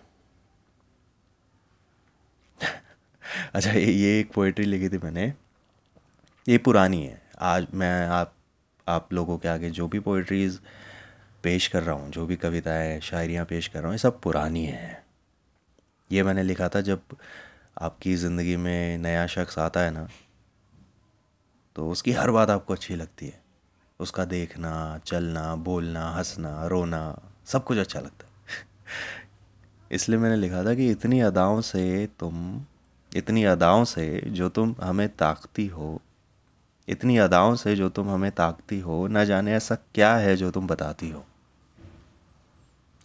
अच्छा 3.53 3.71
ये 3.71 3.85
ये 3.85 4.19
एक 4.19 4.33
पोइट्री 4.33 4.65
लिखी 4.65 4.89
थी 4.89 4.97
मैंने। 4.97 5.33
ये 6.49 6.57
पुरानी 6.57 7.05
है। 7.05 7.21
आज 7.39 7.67
मैं 7.73 8.07
आप 8.07 8.33
आप 8.87 9.13
लोगों 9.13 9.37
के 9.37 9.47
आगे 9.47 9.69
जो 9.69 9.87
भी 9.87 9.99
पोइट्रीज़ 9.99 10.59
पेश 11.43 11.67
कर 11.67 11.83
रहा 11.83 11.95
हूँ, 11.95 12.11
जो 12.11 12.25
भी 12.25 12.35
कविताएँ, 12.35 12.99
शायरियाँ 12.99 13.45
पेश 13.45 13.67
कर 13.67 13.79
रहा 13.79 13.87
हूँ, 13.87 13.93
ये 13.93 13.97
सब 13.97 14.21
पुरानी 14.21 14.65
हैं। 14.65 15.02
ये 16.11 16.23
मैंने 16.23 16.43
लिखा 16.43 16.69
था 16.69 16.81
जब 16.81 17.01
आपकी 17.81 18.15
ज़िंदगी 18.15 18.57
में 18.57 18.97
नया 18.97 19.27
शख्स 19.27 19.59
आता 19.59 19.79
है 19.79 19.91
ना 19.91 20.07
तो 21.75 21.89
उसकी 21.89 22.11
हर 22.11 22.31
बात 22.31 22.49
आपको 22.49 22.73
अच्छी 22.73 22.95
लगती 22.95 23.25
है। 23.25 23.43
उसका 23.99 24.25
देखना, 24.25 24.99
चलना, 25.05 25.55
बोलना, 25.55 26.09
हंसना, 26.09 26.67
रोना, 26.67 27.19
सब 27.45 27.63
कुछ 27.63 27.77
अच्छा 27.77 27.99
लगता 27.99 28.27
है। 28.27 28.31
इसलिए 29.91 30.19
मैंने 30.19 30.35
लिखा 30.35 30.63
था 30.65 30.73
कि 30.73 30.89
इतनी 30.91 31.19
अदाओं 31.19 31.61
से 31.61 32.09
तुम, 32.19 32.65
इतनी 33.15 33.43
अदाओं 33.43 33.85
से 33.85 34.23
जो 34.25 34.49
तुम 34.49 34.75
हमें 34.81 35.09
ताकती 35.09 35.67
हो, 35.67 36.01
इतनी 36.87 37.17
अदाओं 37.17 37.55
से 37.55 37.75
जो 37.75 37.89
तुम 37.89 38.09
हमें 38.09 38.31
ताकती 38.31 38.79
हो, 38.79 39.07
ना 39.07 39.23
जाने 39.23 39.53
ऐसा 39.53 39.75
क्या 39.75 40.15
है 40.15 40.35
जो 40.35 40.51
तुम 40.51 40.67
बताती 40.67 41.09
हो। 41.09 41.25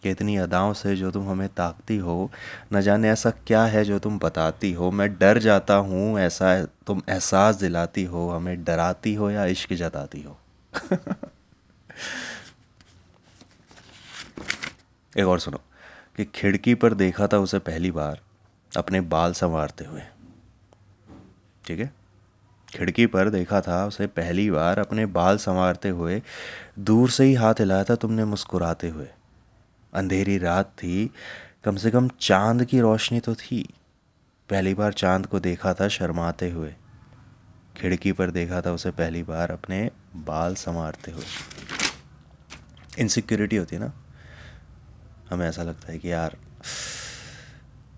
कि 0.03 0.11
इतनी 0.11 0.37
अदाओं 0.37 0.73
से 0.73 0.95
जो 0.95 1.11
तुम 1.11 1.29
हमें 1.29 1.49
ताकती 1.49 1.97
हो, 1.97 2.31
न 2.73 2.81
जाने 2.81 3.09
ऐसा 3.09 3.29
क्या 3.29 3.65
है 3.65 3.85
जो 3.85 3.99
तुम 3.99 4.19
बताती 4.19 4.73
हो। 4.73 4.91
मैं 4.91 5.17
डर 5.17 5.37
जाता 5.37 5.75
हूँ, 5.75 6.19
ऐसा 6.19 6.63
तुम 6.63 7.01
एहसास 7.09 7.55
दिलाती 7.55 8.03
हो, 8.03 8.29
हमें 8.29 8.63
डराती 8.63 9.13
हो 9.13 9.29
या 9.29 9.45
इश्क 9.45 9.73
जताती 9.73 10.21
हो। 10.21 10.37
एक 15.17 15.25
और 15.25 15.39
सुनो, 15.39 15.61
कि 16.17 16.25
खिड़की 16.25 16.75
पर 16.75 16.93
देखा 16.93 17.27
था 17.27 17.37
उसे 17.37 17.59
पहली 17.59 17.91
बार, 17.91 18.19
अपने 18.77 19.01
बाल 19.01 19.33
संवारते 19.33 19.85
हुए। 19.85 20.01
ठीक 21.67 21.79
है? 21.79 21.93
खिड़की 22.69 23.05
पर 23.05 23.29
देखा 23.29 23.61
था 23.61 23.85
उसे 23.85 24.07
पहली 24.07 24.51
बार, 24.51 24.79
अपने 24.79 25.05
बाल 25.05 25.37
संवारते 25.37 25.89
हुए, 25.89 26.21
दूर 26.79 27.09
से 27.09 27.23
ही 27.23 27.33
हाथ 27.33 27.53
हिलाया 27.53 27.83
था 27.83 27.95
तुमने 27.95 28.25
मुस्कुराते 28.25 28.89
हुए। 28.89 29.07
अंधेरी 29.93 30.37
रात 30.37 30.65
थी, 30.65 31.11
कम 31.63 31.75
से 31.75 31.91
कम 31.91 32.09
चाँद 32.21 32.65
की 32.65 32.79
रोशनी 32.79 33.19
तो 33.19 33.35
थी। 33.35 33.69
पहली 34.49 34.73
बार 34.73 34.93
चाँद 34.93 35.25
को 35.25 35.39
देखा 35.39 35.73
था 35.73 35.87
शर्माते 35.87 36.49
हुए। 36.49 36.75
खिड़की 37.77 38.11
पर 38.11 38.31
देखा 38.31 38.61
था 38.61 38.71
उसे 38.71 38.91
पहली 38.91 39.23
बार 39.23 39.51
अपने 39.51 39.91
बाल 40.15 40.55
संवारते 40.55 41.11
हुए। 41.11 41.25
इनसिक्योरिटी 42.99 43.55
होती 43.55 43.75
है 43.75 43.81
ना? 43.81 43.93
हमें 45.29 45.47
ऐसा 45.47 45.63
लगता 45.63 45.91
है 45.91 45.99
कि 45.99 46.11
यार, 46.11 46.37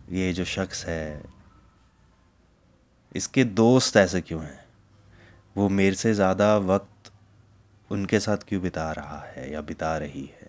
ये 0.10 0.34
जो 0.34 0.46
शख्स 0.46 0.86
है, 0.86 1.24
इसके 3.16 3.44
दोस्त 3.44 3.98
ऐसे 3.98 4.22
क्यों 4.22 4.44
हैं? 4.44 4.66
वो 5.58 5.70
मेरे 5.70 5.96
से 5.96 6.14
ज़्यादा 6.14 6.58
वक्त 6.58 7.12
उनके 7.92 8.20
साथ 8.20 8.38
क्यों 8.38 8.62
बिता 8.62 8.92
रहा 8.92 9.20
है 9.20 9.52
या 9.54 9.62
बिता 9.62 9.98
रही 9.98 10.26
है? 10.26 10.41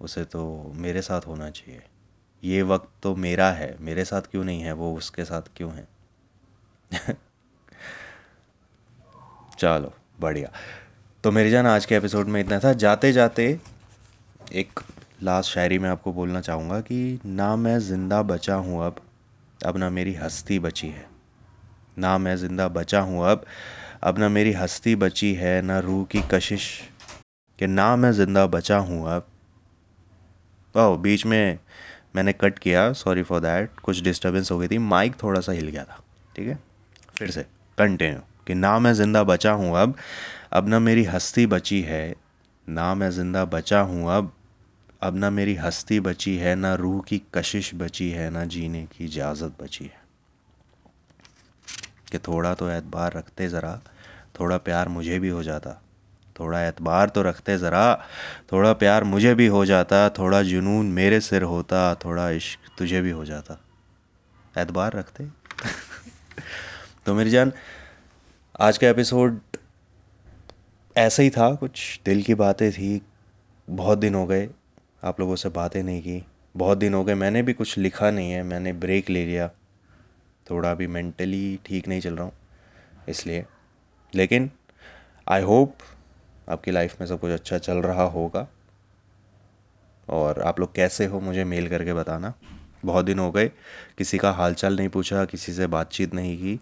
उसे 0.00 0.24
तो 0.24 0.72
मेरे 0.76 1.02
साथ 1.02 1.26
होना 1.26 1.50
चाहिए। 1.50 1.82
ये 2.42 2.62
वक्त 2.62 2.88
तो 3.02 3.14
मेरा 3.16 3.50
है, 3.50 3.76
मेरे 3.80 4.04
साथ 4.04 4.22
क्यों 4.30 4.44
नहीं 4.44 4.60
है? 4.60 4.72
वो 4.72 4.94
उसके 4.94 5.24
साथ 5.24 5.42
क्यों 5.56 5.70
है? 5.72 5.86
चलो, 9.58 9.92
बढ़िया। 10.20 10.50
तो 11.24 11.30
मेरी 11.30 11.50
जान, 11.50 11.66
आज 11.66 11.86
के 11.86 11.94
एपिसोड 11.94 12.26
में 12.26 12.40
इतना 12.40 12.58
था। 12.58 12.72
जाते 12.72 13.12
जाते 13.12 13.58
एक 14.52 14.80
लास्ट 15.22 15.50
शायरी 15.50 15.78
में 15.78 15.88
आपको 15.90 16.12
बोलना 16.12 16.40
चाहूँगा 16.40 16.80
कि 16.80 17.18
ना 17.26 17.54
मैं 17.56 17.78
ज़िंदा 17.78 18.22
बचा 18.22 18.54
हूँ 18.54 18.84
अब 18.86 19.00
अब 19.66 19.76
ना 19.76 19.90
मेरी 19.90 20.14
हस्ती 20.14 20.58
बची 20.58 20.88
है। 20.88 21.06
ना 21.98 22.16
मैं 22.18 22.36
ज़िंदा 22.36 22.68
बचा 22.68 23.00
हूँ 23.00 23.24
अब 23.26 23.44
अब 24.02 24.18
ना 24.18 24.28
मेरी 24.28 24.52
हस्ती 24.52 24.94
बची 24.96 25.32
है, 25.34 25.60
ना 25.62 25.78
रूह 25.78 26.04
की 26.04 26.22
कशिश 26.30 26.68
कि 27.58 27.66
ना 27.66 27.94
मैं 27.96 28.12
ज़िंदा 28.12 28.46
बचा 28.46 28.78
हूँ 28.78 29.08
अब 29.10 29.26
ओह 30.78 30.96
बीच 30.98 31.26
में 31.26 31.58
मैंने 32.16 32.32
कट 32.32 32.58
किया 32.58 32.92
सॉरी 32.94 33.22
फॉर 33.22 33.40
दैट 33.40 33.80
कुछ 33.80 34.00
डिस्टर्बेंस 34.02 34.50
हो 34.50 34.58
गई 34.58 34.68
थी। 34.68 34.78
माइक 34.78 35.14
थोड़ा 35.22 35.40
सा 35.40 35.52
हिल 35.52 35.68
गया 35.68 35.84
था, 35.84 36.02
ठीक 36.36 36.48
है? 36.48 36.58
फिर 37.14 37.30
से 37.30 37.42
कंटिन्यू 37.78 38.20
कि 38.46 38.54
ना 38.54 38.78
मैं 38.78 38.92
ज़िंदा 38.94 39.22
बचा 39.24 39.52
हूँ 39.52 39.76
अब 39.76 39.94
अब 40.52 40.68
ना 40.68 40.78
मेरी 40.78 41.04
हस्ती 41.04 41.46
बची 41.46 41.80
है, 41.82 42.14
ना 42.68 42.94
मैं 42.94 43.10
ज़िंदा 43.10 43.44
बचा 43.44 43.80
हूँ 43.80 44.10
अब 44.10 44.32
अब 45.02 45.16
ना 45.16 45.30
मेरी 45.30 45.54
हस्ती 45.54 46.00
बची 46.00 46.36
है, 46.36 46.54
ना 46.54 46.74
रूह 46.74 47.00
की 47.00 47.20
कशिश 47.34 47.74
बची 47.74 48.10
है, 48.10 48.30
ना 48.30 48.44
जीने 48.44 48.84
की 48.86 49.04
इजाज़त 49.04 49.62
बची 49.62 49.84
है। 49.84 50.06
कि 52.10 52.18
थोड़ा 52.18 52.54
तो 52.54 52.68
एतबार 52.70 53.12
रखते 53.12 53.48
ज़रा, 53.48 53.80
थोड़ा 54.40 54.56
प्यार 54.58 54.88
मुझे 54.88 55.18
भी 55.18 55.28
हो 55.28 55.42
जाता। 55.42 55.80
थोड़ा 56.40 56.62
एतबार 56.62 57.08
तो 57.08 57.22
रखते 57.22 57.58
ज़रा। 57.58 58.04
थोड़ा 58.52 58.72
प्यार 58.72 59.04
मुझे 59.04 59.34
भी 59.34 59.46
हो 59.46 59.64
जाता, 59.64 60.08
थोड़ा 60.08 60.42
जुनून 60.42 60.86
मेरे 60.86 61.20
सिर 61.20 61.42
होता, 61.42 61.94
थोड़ा 61.94 62.30
इश्क 62.30 62.58
तुझे 62.78 63.00
भी 63.00 63.10
हो 63.10 63.24
जाता। 63.24 63.60
एतबार 64.58 64.92
रखते। 64.92 65.24
तो 67.06 67.14
मेरी 67.14 67.30
जान, 67.30 67.52
आज 68.60 68.78
का 68.78 68.88
एपिसोड 68.88 69.40
ऐसा 70.96 71.22
ही 71.22 71.30
था, 71.30 71.54
कुछ 71.54 72.00
दिल 72.04 72.22
की 72.22 72.34
बातें 72.34 72.72
थी, 72.72 73.02
बहुत 73.70 73.98
दिन 73.98 74.14
हो 74.14 74.26
गए, 74.26 74.48
आप 75.04 75.20
लोगों 75.20 75.36
से 75.36 75.48
बातें 75.48 75.82
नहीं 75.82 76.00
की। 76.00 76.26
बहुत 76.56 76.78
दिन 76.78 76.94
हो 76.94 77.04
गए, 77.04 77.14
मैंने 77.14 77.42
भी 77.42 77.52
कुछ 77.52 77.78
लिखा 77.78 78.10
नहीं 78.10 78.30
है, 78.30 78.42
मैंने 78.42 78.72
ब्रेक 78.72 79.10
ले 79.10 79.26
लिया। 79.26 79.48
थोड़ा 80.50 80.70
अभी 80.70 80.86
मेंटली 80.86 81.58
ठीक 81.66 81.88
नहीं 81.88 82.00
चल 82.00 82.14
रहा 82.14 82.24
हूँ, 82.24 82.32
इसलिए। 83.08 83.44
लेकिन 84.14 84.50
आई 85.28 85.42
होप 85.42 85.76
आपकी 86.48 86.70
लाइफ 86.70 87.00
में 87.00 87.08
सब 87.08 87.20
कुछ 87.20 87.30
अच्छा 87.30 87.58
चल 87.58 87.76
रहा 87.76 88.02
होगा। 88.02 88.48
और 90.08 90.42
आप 90.42 90.60
लोग 90.60 90.74
कैसे 90.74 91.06
हो 91.06 91.20
मुझे 91.20 91.44
मेल 91.44 91.68
करके 91.68 91.94
बताना। 91.94 92.34
बहुत 92.84 93.04
दिन 93.04 93.18
हो 93.18 93.30
गए, 93.30 93.48
किसी 93.98 94.18
का 94.18 94.30
हालचाल 94.30 94.76
नहीं 94.76 94.88
पूछा, 94.88 95.24
किसी 95.24 95.52
से 95.52 95.66
बातचीत 95.66 96.14
नहीं 96.14 96.38
की। 96.38 96.56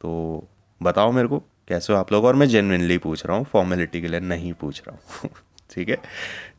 तो 0.00 0.44
बताओ 0.82 1.12
मेरे 1.12 1.28
को, 1.28 1.38
कैसे 1.38 1.92
हो 1.92 1.98
आप 1.98 2.12
लोग? 2.12 2.24
और 2.24 2.34
मैं 2.34 2.46
जेनविनली 2.48 2.98
पूछ 2.98 3.26
रहा 3.26 3.36
हूँ 3.36 3.44
फॉर्मेलिटी 3.44 4.00
के 4.00 4.08
लिए 4.08 4.20
नहीं 4.20 4.52
पूछ 4.52 4.82
रहा 4.88 4.96
हूँ। 4.96 5.30
ठीक 5.70 5.88
है? 5.88 5.96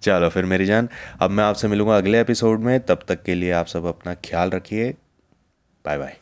चलो 0.02 0.30
फिर 0.30 0.46
मेरी 0.46 0.66
जान। 0.66 0.90
अब 1.20 1.30
मैं 1.30 1.44
आपसे 1.44 1.68
मिलूँगा 1.68 1.98
अगले 1.98 2.22
एपिसोड 2.22 2.60
में। 2.60 2.80
तब 2.80 3.00
तक 3.08 3.24
के 3.24 3.36
लिए 3.36 3.52
आप 3.52 3.66
सब 3.66 3.86
अपना 3.86 4.14
ख्याल 4.14 4.50
रखिए। 4.50 4.92
Bye 5.86 5.98
bye 5.98 6.18